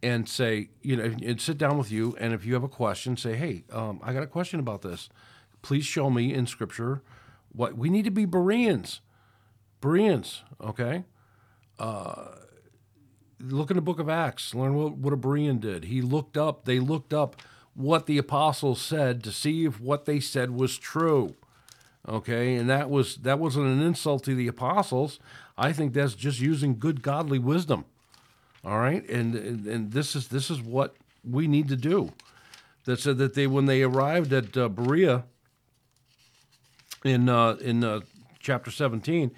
and 0.02 0.28
say, 0.28 0.70
you 0.81 0.96
know, 0.96 1.04
and 1.22 1.40
sit 1.40 1.59
down 1.59 1.76
with 1.76 1.90
you. 1.90 2.16
And 2.18 2.33
if 2.33 2.46
you 2.46 2.54
have 2.54 2.62
a 2.62 2.68
question, 2.68 3.16
say, 3.16 3.35
hey, 3.35 3.64
um, 3.72 4.00
I 4.02 4.12
got 4.12 4.22
a 4.22 4.28
question 4.28 4.61
about 4.61 4.83
this. 4.83 5.09
Please 5.61 5.85
show 5.85 6.09
me 6.09 6.33
in 6.33 6.46
scripture 6.46 7.02
what 7.50 7.76
we 7.76 7.90
need 7.90 8.04
to 8.04 8.11
be 8.11 8.24
Bereans. 8.24 9.00
Bereans, 9.81 10.42
okay? 10.61 11.04
Uh, 11.78 12.28
look 13.40 13.70
in 13.70 13.77
the 13.77 13.83
book 13.83 13.98
of 13.98 14.09
Acts, 14.09 14.55
learn 14.55 14.74
what, 14.74 14.92
what 14.96 15.12
a 15.12 15.16
Berean 15.16 15.61
did. 15.61 15.85
He 15.85 16.03
looked 16.03 16.37
up, 16.37 16.64
they 16.64 16.81
looked 16.81 17.12
up 17.12 17.40
what 17.74 18.07
the 18.07 18.18
apostles 18.18 18.81
said 18.81 19.22
to 19.22 19.33
see 19.33 19.64
if 19.64 19.81
what 19.81 20.05
they 20.05 20.20
said 20.20 20.51
was 20.51 20.77
true. 20.79 21.35
Okay, 22.09 22.55
and 22.57 22.70
that 22.70 22.88
was 22.88 23.16
that 23.16 23.38
wasn't 23.38 23.66
an 23.66 23.83
insult 23.83 24.24
to 24.24 24.35
the 24.35 24.48
apostles. 24.48 25.20
I 25.59 25.72
think 25.72 25.92
that's 25.92 26.14
just 26.14 26.40
using 26.40 26.79
good 26.79 27.03
godly 27.03 27.38
wisdom. 27.38 27.85
All 28.64 28.79
right, 28.79 29.09
and 29.09 29.35
and, 29.35 29.66
and 29.66 29.92
this 29.92 30.16
is 30.16 30.29
this 30.29 30.51
is 30.51 30.61
what 30.61 30.96
we 31.22 31.46
need 31.46 31.68
to 31.68 31.77
do. 31.77 32.12
That 32.85 32.98
said 32.98 33.18
that 33.18 33.35
they 33.35 33.46
when 33.46 33.66
they 33.66 33.83
arrived 33.83 34.33
at 34.33 34.57
uh, 34.57 34.68
Berea 34.68 35.24
in 37.05 37.29
uh, 37.29 37.57
in 37.61 37.85
uh, 37.85 38.01
chapter 38.38 38.70
seventeen, 38.70 39.31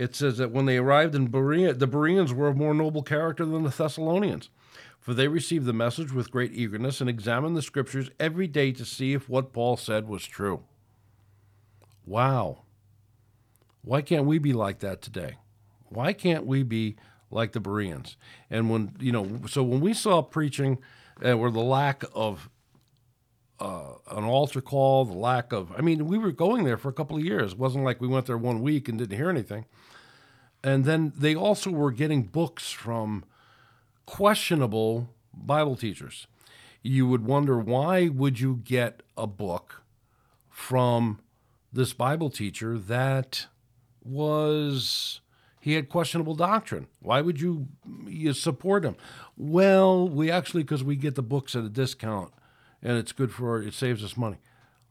it 0.00 0.16
says 0.16 0.38
that 0.38 0.50
when 0.50 0.64
they 0.64 0.78
arrived 0.78 1.14
in 1.14 1.26
Berea, 1.26 1.74
the 1.74 1.86
Bereans 1.86 2.32
were 2.32 2.48
of 2.48 2.56
more 2.56 2.72
noble 2.72 3.02
character 3.02 3.44
than 3.44 3.64
the 3.64 3.68
Thessalonians, 3.68 4.48
for 4.98 5.12
they 5.12 5.28
received 5.28 5.66
the 5.66 5.74
message 5.74 6.10
with 6.10 6.30
great 6.30 6.54
eagerness 6.54 7.02
and 7.02 7.10
examined 7.10 7.54
the 7.54 7.60
scriptures 7.60 8.10
every 8.18 8.46
day 8.46 8.72
to 8.72 8.86
see 8.86 9.12
if 9.12 9.28
what 9.28 9.52
Paul 9.52 9.76
said 9.76 10.08
was 10.08 10.24
true. 10.24 10.64
Wow. 12.06 12.62
Why 13.82 14.00
can't 14.00 14.24
we 14.24 14.38
be 14.38 14.54
like 14.54 14.78
that 14.78 15.02
today? 15.02 15.36
Why 15.90 16.14
can't 16.14 16.46
we 16.46 16.62
be 16.62 16.96
like 17.30 17.52
the 17.52 17.60
Bereans? 17.60 18.16
And 18.48 18.70
when, 18.70 18.96
you 19.00 19.12
know, 19.12 19.42
so 19.48 19.62
when 19.62 19.80
we 19.80 19.92
saw 19.92 20.22
preaching 20.22 20.78
uh, 21.22 21.32
or 21.32 21.50
the 21.50 21.60
lack 21.60 22.04
of 22.14 22.48
uh, 23.58 23.96
an 24.10 24.24
altar 24.24 24.62
call, 24.62 25.04
the 25.04 25.12
lack 25.12 25.52
of, 25.52 25.72
I 25.76 25.82
mean, 25.82 26.06
we 26.06 26.16
were 26.16 26.32
going 26.32 26.64
there 26.64 26.78
for 26.78 26.88
a 26.88 26.94
couple 26.94 27.18
of 27.18 27.22
years. 27.22 27.52
It 27.52 27.58
wasn't 27.58 27.84
like 27.84 28.00
we 28.00 28.08
went 28.08 28.24
there 28.24 28.38
one 28.38 28.62
week 28.62 28.88
and 28.88 28.96
didn't 28.96 29.18
hear 29.18 29.28
anything. 29.28 29.66
And 30.62 30.84
then 30.84 31.12
they 31.16 31.34
also 31.34 31.70
were 31.70 31.90
getting 31.90 32.24
books 32.24 32.70
from 32.70 33.24
questionable 34.06 35.08
Bible 35.32 35.76
teachers. 35.76 36.26
You 36.82 37.06
would 37.06 37.24
wonder 37.24 37.58
why 37.58 38.08
would 38.08 38.40
you 38.40 38.60
get 38.64 39.02
a 39.16 39.26
book 39.26 39.82
from 40.48 41.20
this 41.72 41.92
Bible 41.92 42.30
teacher 42.30 42.78
that 42.78 43.46
was 44.04 45.20
he 45.60 45.74
had 45.74 45.90
questionable 45.90 46.34
doctrine. 46.34 46.86
Why 47.00 47.20
would 47.20 47.40
you, 47.40 47.68
you 48.06 48.32
support 48.32 48.84
him? 48.84 48.96
Well, 49.36 50.08
we 50.08 50.30
actually 50.30 50.62
because 50.62 50.82
we 50.82 50.96
get 50.96 51.14
the 51.14 51.22
books 51.22 51.54
at 51.54 51.64
a 51.64 51.68
discount, 51.68 52.32
and 52.82 52.96
it's 52.96 53.12
good 53.12 53.30
for 53.30 53.62
it 53.62 53.74
saves 53.74 54.02
us 54.02 54.16
money. 54.16 54.38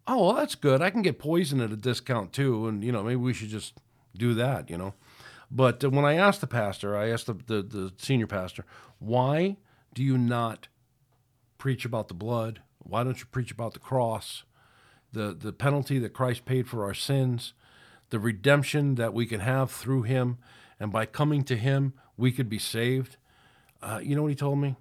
Oh, 0.07 0.25
well, 0.25 0.35
that's 0.35 0.55
good. 0.55 0.81
I 0.81 0.89
can 0.91 1.01
get 1.01 1.19
poison 1.19 1.59
at 1.59 1.71
a 1.71 1.75
discount 1.75 2.33
too, 2.33 2.67
and 2.67 2.83
you 2.83 2.91
know 2.91 3.03
maybe 3.03 3.17
we 3.17 3.33
should 3.33 3.49
just 3.49 3.73
do 4.15 4.33
that. 4.35 4.69
You 4.69 4.77
know, 4.77 4.93
but 5.51 5.83
when 5.83 6.05
I 6.05 6.15
asked 6.15 6.41
the 6.41 6.47
pastor, 6.47 6.95
I 6.95 7.09
asked 7.09 7.27
the, 7.27 7.33
the 7.33 7.61
the 7.61 7.93
senior 7.97 8.27
pastor, 8.27 8.65
why 8.99 9.57
do 9.93 10.03
you 10.03 10.17
not 10.17 10.67
preach 11.57 11.85
about 11.85 12.07
the 12.07 12.13
blood? 12.13 12.61
Why 12.79 13.03
don't 13.03 13.19
you 13.19 13.25
preach 13.25 13.51
about 13.51 13.73
the 13.73 13.79
cross? 13.79 14.43
the, 15.11 15.35
the 15.37 15.51
penalty 15.51 15.99
that 15.99 16.13
Christ 16.13 16.45
paid 16.45 16.67
for 16.67 16.83
our 16.83 16.93
sins, 16.93 17.53
the 18.09 18.19
redemption 18.19 18.95
that 18.95 19.13
we 19.13 19.25
can 19.25 19.39
have 19.41 19.71
through 19.71 20.03
him, 20.03 20.37
and 20.79 20.91
by 20.91 21.05
coming 21.05 21.43
to 21.45 21.57
him, 21.57 21.93
we 22.17 22.31
could 22.31 22.49
be 22.49 22.59
saved. 22.59 23.17
Uh, 23.81 23.99
you 24.01 24.15
know 24.15 24.23
what 24.23 24.29
he 24.29 24.35
told 24.35 24.59
me? 24.59 24.75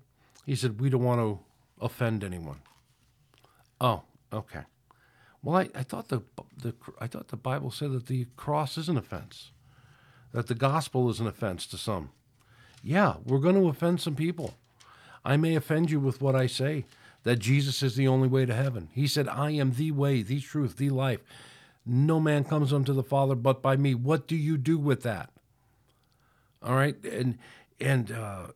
He 0.46 0.54
said, 0.54 0.80
We 0.80 0.90
don't 0.90 1.02
want 1.02 1.20
to 1.20 1.40
offend 1.80 2.24
anyone. 2.24 2.60
Oh, 3.80 4.02
okay. 4.32 4.62
Well, 5.42 5.56
I, 5.56 5.68
I 5.74 5.82
thought 5.82 6.08
the, 6.08 6.22
the 6.56 6.74
I 7.00 7.06
thought 7.06 7.28
the 7.28 7.36
Bible 7.36 7.70
said 7.70 7.92
that 7.92 8.06
the 8.06 8.26
cross 8.36 8.76
is 8.76 8.88
an 8.88 8.96
offense, 8.96 9.52
that 10.32 10.46
the 10.46 10.54
gospel 10.54 11.08
is 11.10 11.20
an 11.20 11.26
offense 11.26 11.66
to 11.66 11.78
some. 11.78 12.10
Yeah, 12.82 13.14
we're 13.24 13.38
going 13.38 13.56
to 13.56 13.68
offend 13.68 14.00
some 14.00 14.14
people. 14.14 14.54
I 15.24 15.36
may 15.36 15.54
offend 15.56 15.90
you 15.90 16.00
with 16.00 16.22
what 16.22 16.36
I 16.36 16.46
say, 16.46 16.84
that 17.24 17.38
Jesus 17.38 17.82
is 17.82 17.96
the 17.96 18.08
only 18.08 18.28
way 18.28 18.46
to 18.46 18.54
heaven. 18.54 18.88
He 18.94 19.06
said, 19.06 19.28
I 19.28 19.50
am 19.50 19.72
the 19.72 19.90
way, 19.90 20.22
the 20.22 20.40
truth, 20.40 20.76
the 20.76 20.90
life. 20.90 21.20
No 21.84 22.20
man 22.20 22.44
comes 22.44 22.72
unto 22.72 22.92
the 22.92 23.02
Father 23.02 23.34
but 23.34 23.62
by 23.62 23.76
me. 23.76 23.94
What 23.94 24.26
do 24.28 24.36
you 24.36 24.56
do 24.56 24.78
with 24.78 25.02
that? 25.02 25.30
All 26.62 26.74
right, 26.74 26.96
and 27.04 27.38
and 27.80 28.10
uh, 28.10 28.48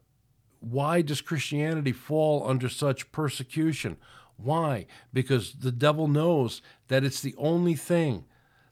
why 0.61 1.03
does 1.03 1.21
Christianity 1.21 1.93
fall 1.93 2.49
under 2.49 2.69
such 2.69 3.11
persecution? 3.13 3.97
Why? 4.37 4.87
Because 5.13 5.53
the 5.55 5.73
devil 5.73 6.09
knows 6.09 6.63
that 6.89 7.05
it's 7.05 7.21
the 7.21 7.35
only 7.39 7.75
thing, 7.75 8.25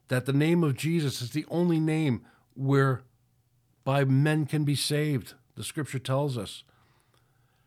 that 0.08 0.26
the 0.26 0.32
name 0.32 0.64
of 0.64 0.76
Jesus 0.76 1.22
is 1.22 1.30
the 1.30 1.46
only 1.48 1.78
name 1.78 2.22
whereby 2.54 4.04
men 4.04 4.46
can 4.46 4.64
be 4.64 4.74
saved. 4.74 5.34
The 5.56 5.64
Scripture 5.64 5.98
tells 5.98 6.38
us. 6.38 6.64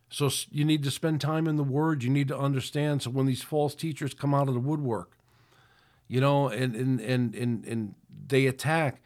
So 0.09 0.29
you 0.51 0.63
need 0.63 0.83
to 0.83 0.91
spend 0.91 1.21
time 1.21 1.47
in 1.47 1.55
the 1.55 1.63
Word. 1.63 2.03
You 2.03 2.09
need 2.09 2.27
to 2.27 2.37
understand. 2.37 3.01
So 3.01 3.09
when 3.09 3.25
these 3.25 3.41
false 3.41 3.73
teachers 3.73 4.13
come 4.13 4.33
out 4.33 4.47
of 4.47 4.53
the 4.53 4.59
woodwork, 4.59 5.17
you 6.07 6.21
know, 6.21 6.49
and 6.49 6.75
and 6.75 6.99
and 6.99 7.33
and, 7.33 7.65
and 7.65 7.95
they 8.27 8.45
attack, 8.45 9.01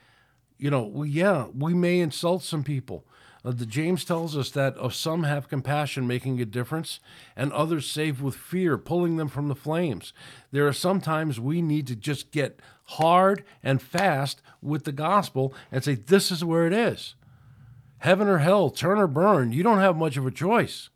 you 0.58 0.70
know, 0.70 0.84
well, 0.84 1.06
yeah, 1.06 1.48
we 1.58 1.74
may 1.74 2.00
insult 2.00 2.44
some 2.44 2.64
people. 2.64 3.06
Uh, 3.46 3.52
the 3.52 3.66
James 3.66 4.04
tells 4.04 4.36
us 4.36 4.50
that 4.52 4.76
of 4.78 4.96
some 4.96 5.24
have 5.24 5.48
compassion, 5.48 6.08
making 6.08 6.42
a 6.42 6.46
difference, 6.46 7.00
and 7.36 7.52
others 7.54 7.90
save 7.90 8.22
with 8.22 8.36
fear, 8.36 8.78
pulling 8.78 9.18
them 9.18 9.28
from 9.28 9.48
the 9.48 9.56
flames. 9.56 10.14
There 10.52 10.68
are 10.68 10.74
sometimes 10.74 11.40
we 11.40 11.62
need 11.62 11.88
to 11.88 11.96
just 11.96 12.32
get 12.32 12.60
hard 12.86 13.44
and 13.64 13.82
fast 13.82 14.42
with 14.62 14.84
the 14.84 14.92
gospel 14.92 15.54
and 15.72 15.84
say, 15.84 15.96
"This 15.96 16.32
is 16.32 16.44
where 16.44 16.66
it 16.66 16.74
is." 16.74 17.16
Heaven 18.00 18.28
or 18.28 18.40
hell, 18.40 18.70
turn 18.70 19.00
or 19.00 19.08
burn. 19.08 19.52
You 19.52 19.64
don't 19.64 19.80
have 19.80 19.98
much 19.98 20.18
of 20.18 20.26
a 20.26 20.32
choice. 20.32 20.90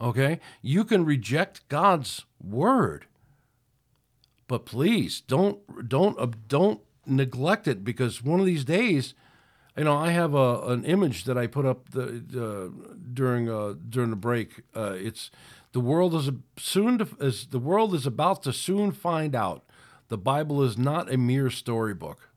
Okay? 0.00 0.40
You 0.60 0.84
can 0.84 1.04
reject 1.04 1.66
God's 1.68 2.24
word. 2.42 3.06
But 4.48 4.66
please 4.66 5.20
don't 5.20 5.88
don't 5.88 6.18
uh, 6.18 6.26
don't 6.46 6.80
neglect 7.06 7.66
it 7.66 7.84
because 7.84 8.22
one 8.22 8.38
of 8.38 8.44
these 8.44 8.64
days, 8.64 9.14
you 9.76 9.84
know, 9.84 9.96
I 9.96 10.10
have 10.10 10.34
a 10.34 10.60
an 10.66 10.84
image 10.84 11.24
that 11.24 11.38
I 11.38 11.46
put 11.46 11.64
up 11.64 11.90
the 11.90 12.72
during 13.12 13.48
uh, 13.48 13.74
during 13.88 14.10
the 14.10 14.16
break. 14.16 14.62
Uh, 14.76 14.94
it's 14.96 15.30
the 15.72 15.80
world 15.80 16.14
is 16.14 16.30
soon 16.58 16.98
to, 16.98 17.04
the 17.50 17.58
world 17.58 17.94
is 17.94 18.06
about 18.06 18.42
to 18.42 18.52
soon 18.52 18.92
find 18.92 19.34
out 19.34 19.64
the 20.08 20.18
Bible 20.18 20.62
is 20.62 20.76
not 20.76 21.10
a 21.10 21.16
mere 21.16 21.48
storybook, 21.48 22.28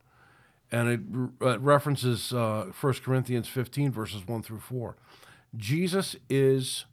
and 0.72 0.88
it, 0.88 1.00
it 1.46 1.60
references 1.60 2.32
uh, 2.32 2.70
1 2.80 2.94
Corinthians 3.04 3.48
15 3.48 3.92
verses 3.92 4.26
1 4.26 4.42
through 4.42 4.60
4. 4.60 4.96
Jesus 5.54 6.16
is 6.30 6.86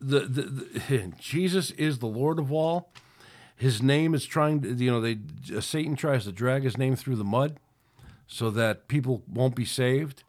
the, 0.00 0.20
the, 0.20 0.42
the 0.42 1.12
Jesus 1.18 1.72
is 1.72 1.98
the 1.98 2.06
Lord 2.06 2.38
of 2.38 2.50
all. 2.50 2.90
His 3.54 3.82
name 3.82 4.14
is 4.14 4.24
trying 4.24 4.62
to, 4.62 4.72
you 4.72 4.90
know, 4.90 5.02
they 5.02 5.18
Satan 5.60 5.94
tries 5.94 6.24
to 6.24 6.32
drag 6.32 6.62
his 6.62 6.78
name 6.78 6.96
through 6.96 7.16
the 7.16 7.24
mud 7.24 7.58
so 8.28 8.50
that 8.50 8.86
people 8.86 9.24
won't 9.26 9.56
be 9.56 9.64
saved. 9.64 10.22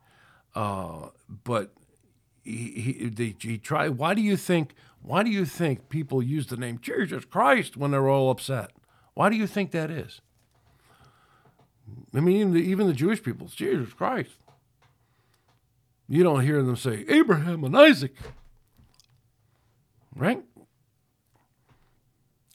Uh, 0.55 1.09
but 1.43 1.73
he 2.43 3.11
he, 3.15 3.35
he 3.39 3.57
try. 3.59 3.89
Why 3.89 4.15
do 4.15 4.21
you 4.21 4.35
think? 4.35 4.73
Why 5.01 5.21
do 5.21 5.29
you 5.29 5.45
think 5.45 5.89
people 5.89 6.23
use 6.23 6.47
the 6.47 6.57
name 6.57 6.79
Jesus 6.81 7.25
Christ 7.25 7.77
when 7.77 7.91
they're 7.91 8.09
all 8.09 8.31
upset? 8.31 8.71
Why 9.13 9.29
do 9.29 9.35
you 9.35 9.45
think 9.45 9.71
that 9.71 9.91
is? 9.91 10.21
I 12.13 12.19
mean, 12.19 12.37
even 12.37 12.53
the, 12.53 12.59
even 12.59 12.87
the 12.87 12.93
Jewish 12.93 13.21
people, 13.21 13.47
Jesus 13.47 13.93
Christ. 13.93 14.31
You 16.07 16.23
don't 16.23 16.41
hear 16.43 16.63
them 16.63 16.75
say 16.75 17.05
Abraham 17.07 17.63
and 17.63 17.77
Isaac. 17.77 18.15
Right? 20.15 20.43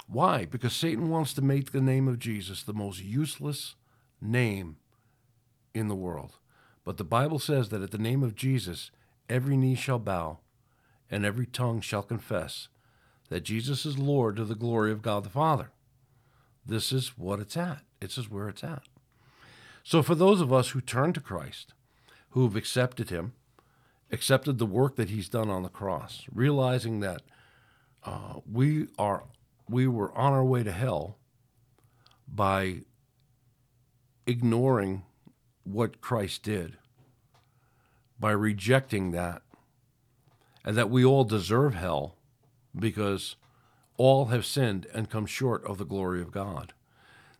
Why? 0.08 0.44
Because 0.44 0.74
Satan 0.74 1.08
wants 1.08 1.32
to 1.34 1.42
make 1.42 1.72
the 1.72 1.80
name 1.80 2.08
of 2.08 2.18
Jesus 2.18 2.62
the 2.62 2.74
most 2.74 3.00
useless 3.00 3.74
name 4.20 4.76
in 5.74 5.88
the 5.88 5.94
world. 5.94 6.38
But 6.84 6.96
the 6.96 7.04
Bible 7.04 7.38
says 7.38 7.68
that 7.70 7.82
at 7.82 7.90
the 7.90 7.98
name 7.98 8.22
of 8.22 8.34
Jesus, 8.34 8.90
every 9.28 9.56
knee 9.56 9.74
shall 9.74 9.98
bow 9.98 10.38
and 11.10 11.24
every 11.24 11.46
tongue 11.46 11.80
shall 11.80 12.02
confess 12.02 12.68
that 13.28 13.42
Jesus 13.42 13.84
is 13.84 13.98
Lord 13.98 14.36
to 14.36 14.44
the 14.44 14.54
glory 14.54 14.92
of 14.92 15.02
God 15.02 15.24
the 15.24 15.30
Father. 15.30 15.70
This 16.64 16.92
is 16.92 17.18
what 17.18 17.40
it's 17.40 17.56
at. 17.56 17.80
This 18.00 18.16
is 18.18 18.30
where 18.30 18.48
it's 18.48 18.64
at. 18.64 18.82
So, 19.82 20.02
for 20.02 20.14
those 20.14 20.40
of 20.40 20.52
us 20.52 20.70
who 20.70 20.80
turn 20.80 21.12
to 21.12 21.20
Christ, 21.20 21.74
who 22.30 22.44
have 22.44 22.56
accepted 22.56 23.10
Him, 23.10 23.34
accepted 24.10 24.58
the 24.58 24.66
work 24.66 24.96
that 24.96 25.10
He's 25.10 25.28
done 25.28 25.50
on 25.50 25.62
the 25.62 25.68
cross, 25.68 26.24
realizing 26.32 27.00
that 27.00 27.22
uh, 28.04 28.40
we 28.50 28.88
are 28.98 29.24
we 29.68 29.86
were 29.86 30.16
on 30.16 30.32
our 30.32 30.44
way 30.44 30.62
to 30.62 30.72
hell 30.72 31.16
by 32.26 32.80
ignoring 34.26 35.02
what 35.64 36.00
Christ 36.00 36.42
did, 36.42 36.76
by 38.20 38.30
rejecting 38.30 39.10
that, 39.10 39.42
and 40.64 40.76
that 40.76 40.90
we 40.90 41.04
all 41.04 41.24
deserve 41.24 41.74
hell 41.74 42.16
because 42.78 43.36
all 43.96 44.26
have 44.26 44.46
sinned 44.46 44.86
and 44.94 45.10
come 45.10 45.26
short 45.26 45.64
of 45.64 45.78
the 45.78 45.84
glory 45.84 46.20
of 46.20 46.32
God. 46.32 46.72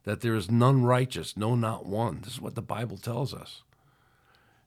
That 0.05 0.21
there 0.21 0.35
is 0.35 0.51
none 0.51 0.85
righteous, 0.85 1.37
no, 1.37 1.55
not 1.55 1.87
one. 1.87 2.21
This 2.23 2.35
is 2.35 2.41
what 2.41 2.55
the 2.55 2.63
Bible 2.63 2.99
tells 2.99 3.33
us. 3.33 3.63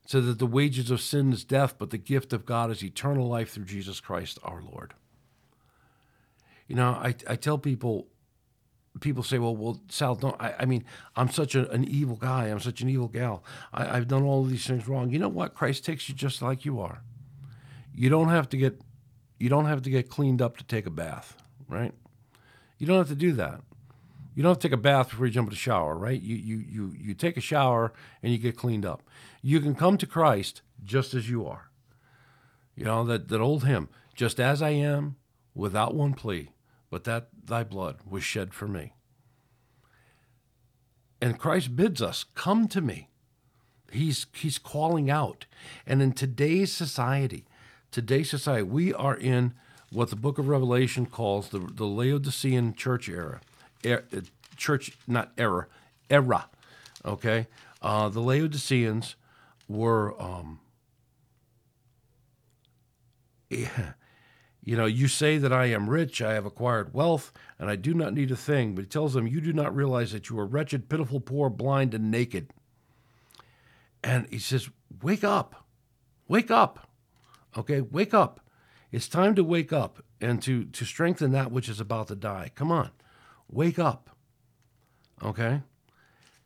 So 0.04 0.20
that 0.20 0.38
the 0.38 0.46
wages 0.46 0.90
of 0.90 1.00
sin 1.00 1.32
is 1.32 1.44
death, 1.44 1.76
but 1.78 1.90
the 1.90 1.98
gift 1.98 2.32
of 2.32 2.46
God 2.46 2.70
is 2.70 2.82
eternal 2.82 3.28
life 3.28 3.50
through 3.50 3.66
Jesus 3.66 4.00
Christ 4.00 4.38
our 4.42 4.60
Lord. 4.60 4.94
You 6.66 6.76
know, 6.76 6.90
I, 6.90 7.14
I 7.28 7.36
tell 7.36 7.58
people, 7.58 8.08
people 9.00 9.22
say, 9.22 9.38
well, 9.38 9.56
well, 9.56 9.80
Sal, 9.88 10.14
don't, 10.14 10.36
I, 10.40 10.54
I 10.60 10.64
mean, 10.64 10.84
I'm 11.16 11.30
such 11.30 11.54
a, 11.54 11.70
an 11.70 11.84
evil 11.84 12.16
guy. 12.16 12.46
I'm 12.46 12.60
such 12.60 12.80
an 12.80 12.88
evil 12.88 13.08
gal. 13.08 13.44
I, 13.72 13.96
I've 13.96 14.08
done 14.08 14.22
all 14.22 14.44
these 14.44 14.66
things 14.66 14.88
wrong. 14.88 15.10
You 15.10 15.18
know 15.18 15.28
what? 15.28 15.54
Christ 15.54 15.84
takes 15.84 16.08
you 16.08 16.14
just 16.14 16.42
like 16.42 16.64
you 16.64 16.80
are. 16.80 17.02
You 17.94 18.08
don't 18.08 18.28
have 18.28 18.48
to 18.50 18.56
get, 18.56 18.80
you 19.38 19.48
don't 19.48 19.66
have 19.66 19.82
to 19.82 19.90
get 19.90 20.08
cleaned 20.08 20.40
up 20.40 20.56
to 20.58 20.64
take 20.64 20.86
a 20.86 20.90
bath, 20.90 21.36
right? 21.68 21.92
You 22.78 22.86
don't 22.86 22.98
have 22.98 23.08
to 23.08 23.14
do 23.14 23.32
that. 23.32 23.60
You 24.34 24.42
don't 24.42 24.50
have 24.50 24.58
to 24.58 24.68
take 24.68 24.72
a 24.72 24.80
bath 24.80 25.10
before 25.10 25.26
you 25.26 25.32
jump 25.32 25.48
in 25.48 25.50
the 25.50 25.56
shower, 25.56 25.96
right? 25.96 26.20
You, 26.20 26.36
you, 26.36 26.58
you, 26.58 26.94
you 26.96 27.14
take 27.14 27.36
a 27.36 27.40
shower 27.40 27.92
and 28.22 28.32
you 28.32 28.38
get 28.38 28.56
cleaned 28.56 28.86
up. 28.86 29.02
You 29.42 29.60
can 29.60 29.74
come 29.74 29.98
to 29.98 30.06
Christ 30.06 30.62
just 30.84 31.12
as 31.12 31.28
you 31.28 31.44
are. 31.46 31.70
You 32.76 32.84
know, 32.84 33.04
that, 33.04 33.28
that 33.28 33.40
old 33.40 33.64
hymn, 33.64 33.88
just 34.14 34.38
as 34.38 34.62
I 34.62 34.70
am, 34.70 35.16
without 35.56 35.92
one 35.92 36.14
plea, 36.14 36.50
but 36.90 37.04
that 37.04 37.28
thy 37.44 37.64
blood 37.64 37.98
was 38.08 38.24
shed 38.24 38.54
for 38.54 38.68
me. 38.68 38.92
And 41.20 41.38
Christ 41.38 41.74
bids 41.74 42.00
us, 42.00 42.24
come 42.34 42.68
to 42.68 42.80
me. 42.80 43.08
He's, 43.90 44.26
he's 44.34 44.58
calling 44.58 45.10
out. 45.10 45.46
And 45.86 46.02
in 46.02 46.12
today's 46.12 46.72
society, 46.72 47.44
today's 47.90 48.30
society, 48.30 48.62
we 48.62 48.92
are 48.92 49.16
in 49.16 49.54
what 49.90 50.10
the 50.10 50.16
book 50.16 50.38
of 50.38 50.48
Revelation 50.48 51.06
calls 51.06 51.48
the, 51.48 51.58
the 51.58 51.86
Laodicean 51.86 52.74
church 52.74 53.08
era. 53.08 53.40
Er, 53.84 54.04
church, 54.56 54.92
not 55.06 55.32
era, 55.38 55.66
era. 56.10 56.48
Okay? 57.04 57.46
Uh, 57.80 58.08
the 58.08 58.20
Laodiceans 58.20 59.16
were, 59.68 60.20
um, 60.20 60.60
yeah, 63.48 63.92
you 64.68 64.76
know, 64.76 64.84
you 64.84 65.08
say 65.08 65.38
that 65.38 65.50
I 65.50 65.64
am 65.70 65.88
rich, 65.88 66.20
I 66.20 66.34
have 66.34 66.44
acquired 66.44 66.92
wealth, 66.92 67.32
and 67.58 67.70
I 67.70 67.76
do 67.76 67.94
not 67.94 68.12
need 68.12 68.30
a 68.30 68.36
thing. 68.36 68.74
But 68.74 68.82
he 68.82 68.86
tells 68.86 69.14
them, 69.14 69.26
You 69.26 69.40
do 69.40 69.54
not 69.54 69.74
realize 69.74 70.12
that 70.12 70.28
you 70.28 70.38
are 70.38 70.44
wretched, 70.44 70.90
pitiful, 70.90 71.20
poor, 71.20 71.48
blind, 71.48 71.94
and 71.94 72.10
naked. 72.10 72.52
And 74.04 74.26
he 74.28 74.38
says, 74.38 74.68
Wake 75.02 75.24
up. 75.24 75.64
Wake 76.28 76.50
up. 76.50 76.90
Okay, 77.56 77.80
wake 77.80 78.12
up. 78.12 78.40
It's 78.92 79.08
time 79.08 79.34
to 79.36 79.42
wake 79.42 79.72
up 79.72 80.04
and 80.20 80.42
to, 80.42 80.66
to 80.66 80.84
strengthen 80.84 81.32
that 81.32 81.50
which 81.50 81.70
is 81.70 81.80
about 81.80 82.08
to 82.08 82.14
die. 82.14 82.50
Come 82.54 82.70
on, 82.70 82.90
wake 83.50 83.78
up. 83.78 84.10
Okay? 85.24 85.62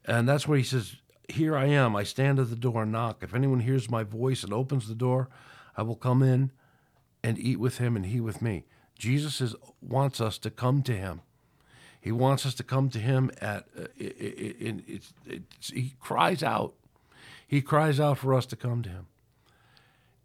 And 0.05 0.29
that's 0.29 0.47
where 0.47 0.59
he 0.59 0.63
says, 0.63 0.95
Here 1.29 1.57
I 1.57 1.67
am. 1.67 1.97
I 1.97 2.05
stand 2.05 2.39
at 2.39 2.51
the 2.51 2.55
door 2.55 2.85
and 2.85 2.93
knock. 2.93 3.25
If 3.25 3.35
anyone 3.35 3.59
hears 3.59 3.91
my 3.91 4.05
voice 4.05 4.45
and 4.45 4.53
opens 4.53 4.87
the 4.87 4.95
door, 4.95 5.29
I 5.77 5.83
will 5.83 5.97
come 5.97 6.23
in 6.23 6.53
and 7.23 7.39
eat 7.39 7.59
with 7.59 7.79
him 7.79 7.97
and 7.97 8.07
he 8.07 8.21
with 8.21 8.43
me. 8.43 8.65
Jesus 8.99 9.41
is, 9.41 9.55
wants 9.81 10.21
us 10.21 10.39
to 10.39 10.51
come 10.51 10.83
to 10.83 10.97
him. 10.97 11.23
He 12.01 12.13
wants 12.13 12.45
us 12.45 12.55
to 12.55 12.65
come 12.65 12.89
to 12.91 12.99
him 12.99 13.31
at, 13.41 13.67
uh, 13.79 13.87
he 13.97 15.95
cries 16.01 16.43
out. 16.43 16.75
He 17.47 17.63
cries 17.63 18.01
out 18.01 18.19
for 18.19 18.35
us 18.35 18.47
to 18.47 18.57
come 18.57 18.83
to 18.83 18.89
him. 18.89 19.07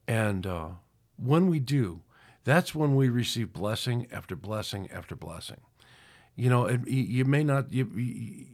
And 0.07 0.47
uh, 0.47 0.69
when 1.17 1.49
we 1.49 1.59
do, 1.59 2.01
that's 2.43 2.73
when 2.73 2.95
we 2.95 3.09
receive 3.09 3.53
blessing 3.53 4.07
after 4.11 4.35
blessing 4.35 4.89
after 4.91 5.15
blessing. 5.15 5.59
You 6.35 6.49
know, 6.49 6.65
it, 6.65 6.87
you 6.87 7.25
may 7.25 7.43
not, 7.43 7.73
you, 7.73 7.91
you, 7.93 8.45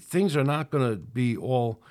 things 0.00 0.36
are 0.36 0.44
not 0.44 0.70
going 0.70 0.88
to 0.88 0.96
be 0.96 1.36
all, 1.36 1.82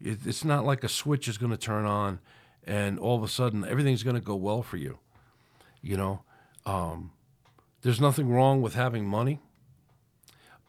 it's 0.00 0.44
not 0.44 0.64
like 0.64 0.84
a 0.84 0.88
switch 0.88 1.28
is 1.28 1.38
going 1.38 1.50
to 1.50 1.58
turn 1.58 1.84
on 1.84 2.20
and 2.66 2.98
all 2.98 3.16
of 3.16 3.22
a 3.22 3.28
sudden 3.28 3.64
everything's 3.64 4.02
going 4.02 4.16
to 4.16 4.22
go 4.22 4.36
well 4.36 4.62
for 4.62 4.76
you. 4.76 4.98
You 5.82 5.96
know, 5.96 6.22
um, 6.64 7.12
there's 7.82 8.00
nothing 8.00 8.28
wrong 8.28 8.62
with 8.62 8.74
having 8.74 9.06
money, 9.06 9.40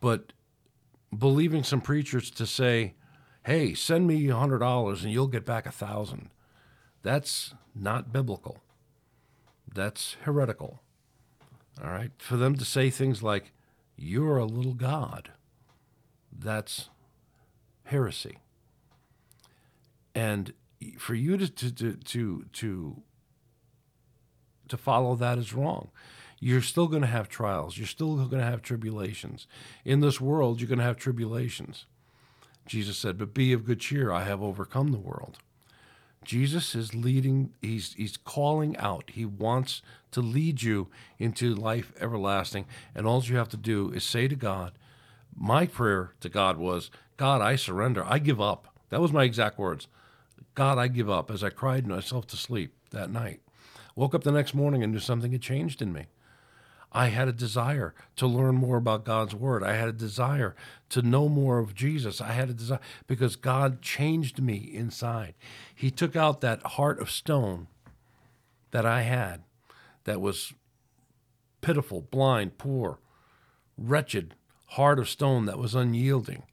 but 0.02 0.34
believing 1.18 1.64
some 1.64 1.82
preachers 1.82 2.30
to 2.32 2.46
say, 2.46 2.96
"Hey, 3.46 3.74
send 3.74 4.08
me 4.08 4.28
a 4.28 4.36
hundred 4.36 4.60
dollars 4.60 5.04
and 5.04 5.14
you'll 5.14 5.28
get 5.28 5.46
back 5.46 5.66
a 5.66 5.72
thousand, 5.72 6.30
that's 7.02 7.54
not 7.74 8.12
biblical. 8.12 8.60
That's 9.74 10.18
heretical. 10.24 10.82
All 11.84 11.90
right, 11.92 12.12
for 12.18 12.38
them 12.38 12.56
to 12.56 12.66
say 12.66 12.90
things 12.90 13.22
like, 13.22 13.52
"You're 13.96 14.38
a 14.38 14.46
little 14.46 14.74
god," 14.74 15.32
that's 16.32 16.90
heresy. 17.86 18.40
And 20.14 20.54
for 20.98 21.16
you 21.16 21.38
to 21.38 21.50
to 21.50 21.72
to 21.72 22.46
to, 22.54 23.02
to 24.68 24.78
follow 24.78 25.16
that 25.16 25.38
is 25.38 25.54
wrong. 25.54 25.90
You're 26.40 26.62
still 26.62 26.88
going 26.88 27.02
to 27.02 27.08
have 27.08 27.30
trials. 27.30 27.78
You're 27.78 27.88
still 27.88 28.18
going 28.18 28.42
to 28.42 28.50
have 28.50 28.62
tribulations. 28.62 29.48
In 29.84 30.02
this 30.02 30.20
world, 30.20 30.60
you're 30.60 30.68
going 30.68 30.80
to 30.80 30.86
have 30.86 30.98
tribulations. 30.98 31.86
Jesus 32.66 32.98
said, 32.98 33.18
But 33.18 33.34
be 33.34 33.54
of 33.54 33.66
good 33.66 33.80
cheer. 33.80 34.12
I 34.12 34.24
have 34.24 34.42
overcome 34.42 34.92
the 34.92 35.00
world. 35.00 35.40
Jesus 36.24 36.74
is 36.74 36.96
leading, 36.96 37.54
he's, 37.62 37.94
he's 37.94 38.18
calling 38.18 38.76
out. 38.78 39.12
He 39.14 39.26
wants 39.26 39.84
to 40.12 40.22
lead 40.22 40.64
you 40.64 40.88
into 41.20 41.54
life 41.54 41.94
everlasting. 42.00 42.66
And 42.96 43.06
all 43.06 43.24
you 43.24 43.38
have 43.38 43.50
to 43.50 43.58
do 43.58 43.92
is 43.92 44.04
say 44.04 44.28
to 44.28 44.36
God, 44.36 44.74
My 45.36 45.68
prayer 45.68 46.14
to 46.22 46.30
God 46.30 46.58
was, 46.58 46.90
God, 47.18 47.42
I 47.42 47.56
surrender. 47.56 48.04
I 48.06 48.20
give 48.20 48.42
up. 48.42 48.68
That 48.90 49.02
was 49.02 49.14
my 49.14 49.24
exact 49.24 49.60
words. 49.60 49.88
God, 50.56 50.78
I 50.78 50.88
give 50.88 51.10
up 51.10 51.30
as 51.30 51.44
I 51.44 51.50
cried 51.50 51.86
myself 51.86 52.26
to 52.28 52.38
sleep 52.38 52.74
that 52.92 53.12
night. 53.12 53.42
Woke 53.96 54.16
up 54.16 54.24
the 54.24 54.32
next 54.32 54.54
morning 54.54 54.84
and 54.84 54.94
knew 54.94 55.00
something 55.00 55.34
had 55.34 55.42
changed 55.42 55.82
in 55.82 55.94
me. 55.94 56.08
I 56.92 57.08
had 57.08 57.28
a 57.28 57.34
desire 57.34 57.94
to 58.16 58.26
learn 58.26 58.56
more 58.56 58.78
about 58.78 59.04
God's 59.04 59.36
word. 59.36 59.64
I 59.64 59.74
had 59.74 59.90
a 59.90 59.94
desire 59.94 60.56
to 60.90 61.02
know 61.02 61.28
more 61.28 61.60
of 61.60 61.76
Jesus. 61.76 62.22
I 62.22 62.32
had 62.32 62.50
a 62.50 62.54
desire 62.54 62.80
because 63.06 63.36
God 63.36 63.82
changed 63.82 64.42
me 64.42 64.56
inside. 64.56 65.34
He 65.76 65.92
took 65.92 66.16
out 66.16 66.40
that 66.40 66.64
heart 66.64 67.02
of 67.02 67.12
stone 67.12 67.68
that 68.72 68.86
I 68.86 69.02
had 69.02 69.44
that 70.06 70.22
was 70.22 70.54
pitiful, 71.60 72.00
blind, 72.00 72.58
poor, 72.58 73.00
wretched 73.78 74.36
heart 74.68 75.00
of 75.00 75.10
stone 75.10 75.46
that 75.48 75.60
was 75.60 75.76
unyielding. 75.76 76.44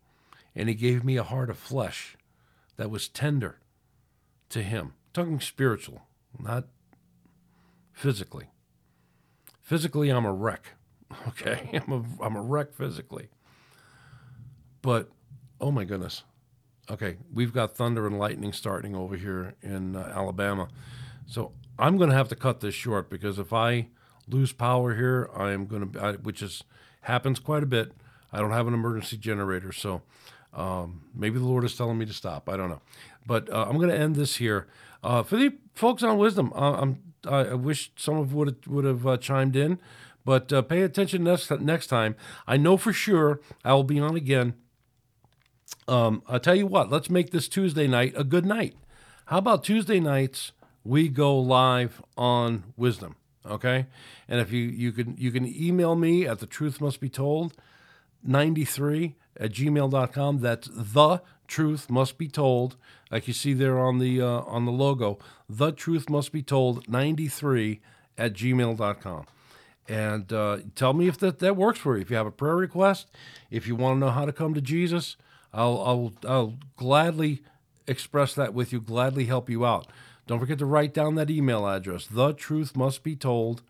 And 0.57 0.69
he 0.69 0.75
gave 0.75 1.05
me 1.05 1.17
a 1.17 1.23
heart 1.23 1.51
of 1.51 1.59
flesh 1.59 2.17
that 2.77 2.91
was 2.91 3.09
tender 3.09 3.59
to 4.53 4.63
him. 4.63 4.95
I'm 4.95 5.13
talking 5.13 5.41
spiritual, 5.41 6.03
not 6.39 6.67
physically. 7.93 8.47
Physically, 9.61 10.11
I'm 10.11 10.25
a 10.25 10.33
wreck. 10.33 10.67
Okay, 11.29 11.69
I'm 11.75 11.93
a 11.93 12.25
I'm 12.25 12.37
a 12.37 12.41
wreck 12.41 12.73
physically. 12.73 13.29
But 14.81 15.11
oh 15.61 15.71
my 15.71 15.85
goodness. 15.85 16.25
Okay, 16.91 17.19
we've 17.33 17.53
got 17.53 17.77
thunder 17.77 18.07
and 18.07 18.19
lightning 18.19 18.53
starting 18.53 18.97
over 18.97 19.17
here 19.17 19.55
in 19.63 19.95
uh, 19.95 20.11
Alabama. 20.15 20.69
So 21.27 21.53
I'm 21.79 21.99
going 21.99 22.11
to 22.11 22.17
have 22.17 22.29
to 22.31 22.35
cut 22.35 22.61
this 22.61 22.75
short 22.75 23.11
because 23.11 23.39
if 23.39 23.53
I 23.53 23.89
lose 24.27 24.53
power 24.53 24.95
here, 24.95 25.31
I 25.37 25.51
am 25.53 25.67
going 25.67 25.93
to, 25.93 26.19
which 26.23 26.43
is 26.43 26.65
happens 27.03 27.39
quite 27.39 27.63
a 27.63 27.67
bit. 27.67 27.93
I 28.33 28.39
don't 28.39 28.53
have 28.53 28.67
an 28.67 28.75
emergency 28.75 29.19
generator, 29.19 29.71
so 29.71 30.03
um, 30.53 31.03
maybe 31.15 31.39
the 31.39 31.45
Lord 31.45 31.65
is 31.65 31.77
telling 31.77 31.99
me 31.99 32.07
to 32.07 32.13
stop. 32.13 32.49
I 32.49 32.57
don't 32.57 32.69
know, 32.69 32.83
but 33.27 33.51
uh, 33.51 33.67
I'm 33.69 33.77
going 33.77 33.91
to 33.91 33.99
end 33.99 34.17
this 34.17 34.37
here. 34.37 34.67
Uh, 35.03 35.23
for 35.23 35.37
the 35.37 35.55
folks 35.75 36.03
on 36.03 36.19
wisdom, 36.19 36.53
uh, 36.55 36.75
I'm 36.81 37.13
I 37.27 37.55
wish 37.55 37.93
some 37.97 38.19
of 38.19 38.35
would 38.35 38.49
have, 38.49 38.67
would 38.67 38.85
have 38.85 39.07
uh, 39.07 39.17
chimed 39.17 39.57
in, 39.57 39.79
but 40.25 40.53
uh, 40.53 40.63
pay 40.63 40.83
attention 40.83 41.25
next 41.25 41.51
next 41.61 41.87
time. 41.87 42.17
I 42.47 42.57
know 42.57 42.77
for 42.77 42.93
sure 42.93 43.41
I 43.65 43.75
will 43.75 43.85
be 43.85 44.01
on 44.01 44.17
again. 44.17 44.55
Um, 45.89 46.23
I'll 46.29 46.41
tell 46.41 46.55
you 46.55 46.67
what. 46.67 46.91
Let's 46.91 47.11
make 47.11 47.31
this 47.31 47.49
Tuesday 47.49 47.87
night 47.87 48.13
a 48.17 48.25
good 48.25 48.47
night. 48.47 48.75
How 49.27 49.39
about 49.39 49.65
Tuesday 49.65 50.01
nights 50.01 50.53
we 50.85 51.09
go 51.09 51.39
live 51.39 52.03
on 52.17 52.65
Wisdom? 52.77 53.17
Okay, 53.45 53.87
and 54.29 54.41
if 54.41 54.53
you 54.53 54.63
you 54.63 54.93
can 54.93 55.17
you 55.17 55.31
can 55.31 55.47
email 55.47 55.95
me 55.95 56.27
at 56.27 56.39
the 56.39 56.47
truth 56.47 56.81
must 56.81 57.01
be 57.01 57.09
told 57.09 57.55
93 58.23 59.17
at 59.39 59.53
gmail.com. 59.53 60.39
That's 60.41 60.69
the 60.73 61.23
truth 61.47 61.91
must 61.91 62.19
be 62.19 62.29
told, 62.29 62.77
like 63.11 63.29
you 63.29 63.35
see 63.35 63.53
there 63.53 63.79
on 63.79 63.99
the 63.99 64.21
uh, 64.21 64.41
on 64.43 64.65
the 64.65 64.73
logo. 64.73 65.19
The 65.49 65.73
truth 65.73 66.09
must 66.09 66.33
be 66.33 66.43
told 66.43 66.89
93 66.89 67.81
at 68.17 68.33
gmail.com. 68.35 69.27
and 69.89 70.33
uh, 70.33 70.59
tell 70.75 70.93
me 70.93 71.09
if 71.09 71.19
that, 71.19 71.39
that 71.41 71.57
works 71.57 71.79
for 71.79 71.97
you. 71.97 72.03
If 72.03 72.11
you 72.11 72.17
have 72.17 72.27
a 72.27 72.31
prayer 72.31 72.57
request, 72.57 73.09
if 73.51 73.67
you 73.67 73.75
want 73.77 73.97
to 73.97 74.01
know 74.01 74.13
how 74.13 74.25
to 74.25 74.33
come 74.33 74.55
to 74.55 74.61
Jesus, 74.61 75.17
I'll, 75.53 75.83
I'll, 75.85 76.13
I'll 76.27 76.59
gladly 76.77 77.43
express 77.87 78.35
that 78.35 78.55
with 78.55 78.73
you, 78.73 78.81
gladly 78.81 79.27
help 79.27 79.51
you 79.51 79.67
out. 79.67 79.89
Don't 80.27 80.41
forget 80.41 80.59
to 80.59 80.67
write 80.67 80.95
down 80.95 81.17
that 81.17 81.31
email 81.31 81.67
address, 81.67 82.07
the 82.07 82.33
truth 82.33 82.77
must 82.77 83.03
be 83.03 83.17
told 83.17 83.63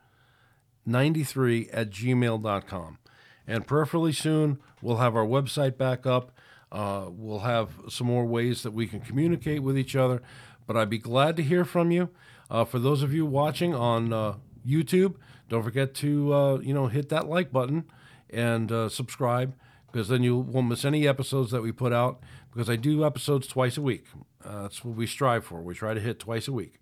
93 0.84 1.70
at 1.70 1.90
gmail.com. 1.90 2.98
And 3.47 3.66
prayerfully 3.66 4.12
soon, 4.12 4.59
we'll 4.80 4.99
have 4.99 5.16
our 5.16 5.26
website 5.26 5.76
back 5.76 6.07
up. 6.07 6.32
Uh, 6.70 7.07
we'll 7.11 7.40
have 7.40 7.70
some 7.88 8.07
more 8.07 8.24
ways 8.24 8.62
that 8.62 8.72
we 8.72 8.86
can 8.86 9.01
communicate 9.01 9.62
with 9.62 9.76
each 9.76 9.95
other. 9.95 10.22
But 10.66 10.76
I'd 10.76 10.90
be 10.90 10.99
glad 10.99 11.36
to 11.36 11.43
hear 11.43 11.64
from 11.64 11.90
you. 11.90 12.11
Uh, 12.51 12.64
for 12.64 12.78
those 12.78 13.03
of 13.03 13.12
you 13.12 13.26
watching 13.26 13.74
on 13.74 14.12
uh, 14.12 14.34
YouTube, 14.66 15.16
don't 15.49 15.62
forget 15.62 15.95
to 15.97 16.32
uh, 16.32 16.59
you 16.59 16.72
know 16.72 16.86
hit 16.86 17.09
that 17.11 17.28
like 17.28 17.53
button 17.53 17.84
and 18.30 18.70
uh, 18.72 18.88
subscribe 18.88 19.55
because 19.90 20.09
then 20.09 20.22
you 20.22 20.38
won't 20.38 20.68
miss 20.68 20.84
any 20.84 21.07
episodes 21.07 21.51
that 21.51 21.62
we 21.62 21.72
put 21.72 21.93
out. 21.93 22.20
Because 22.53 22.68
I 22.68 22.76
do 22.76 23.05
episodes 23.05 23.47
twice 23.47 23.78
a 23.78 23.82
week. 23.82 24.05
Uh, 24.45 24.62
that's 24.62 24.84
what 24.84 24.95
we 24.95 25.07
strive 25.07 25.45
for. 25.45 25.62
We 25.62 25.74
try 25.74 25.95
to 25.95 26.01
hit 26.01 26.18
twice 26.18 26.49
a 26.49 26.53
week 26.53 26.74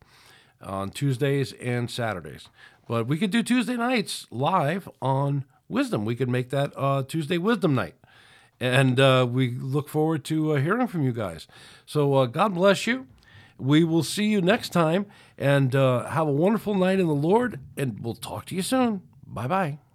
on 0.60 0.90
Tuesdays 0.90 1.52
and 1.54 1.90
Saturdays. 1.90 2.48
But 2.88 3.06
we 3.06 3.18
could 3.18 3.30
do 3.30 3.42
Tuesday 3.42 3.76
nights 3.76 4.26
live 4.30 4.88
on 5.00 5.44
Wisdom. 5.70 6.04
We 6.04 6.16
could 6.16 6.28
make 6.28 6.50
that 6.50 6.72
uh, 6.76 7.02
Tuesday 7.02 7.38
Wisdom 7.38 7.74
night. 7.74 7.94
And 8.58 9.00
uh, 9.00 9.26
we 9.30 9.52
look 9.52 9.88
forward 9.88 10.24
to 10.26 10.52
uh, 10.52 10.60
hearing 10.60 10.86
from 10.86 11.02
you 11.02 11.12
guys. 11.12 11.48
So 11.86 12.14
uh, 12.14 12.26
God 12.26 12.54
bless 12.54 12.86
you. 12.86 13.06
We 13.58 13.84
will 13.84 14.02
see 14.02 14.26
you 14.26 14.40
next 14.42 14.70
time 14.70 15.06
and 15.38 15.74
uh, 15.74 16.06
have 16.06 16.28
a 16.28 16.32
wonderful 16.32 16.74
night 16.74 17.00
in 17.00 17.06
the 17.06 17.14
Lord. 17.14 17.60
And 17.76 18.00
we'll 18.00 18.14
talk 18.14 18.46
to 18.46 18.54
you 18.54 18.62
soon. 18.62 19.02
Bye 19.26 19.46
bye. 19.46 19.89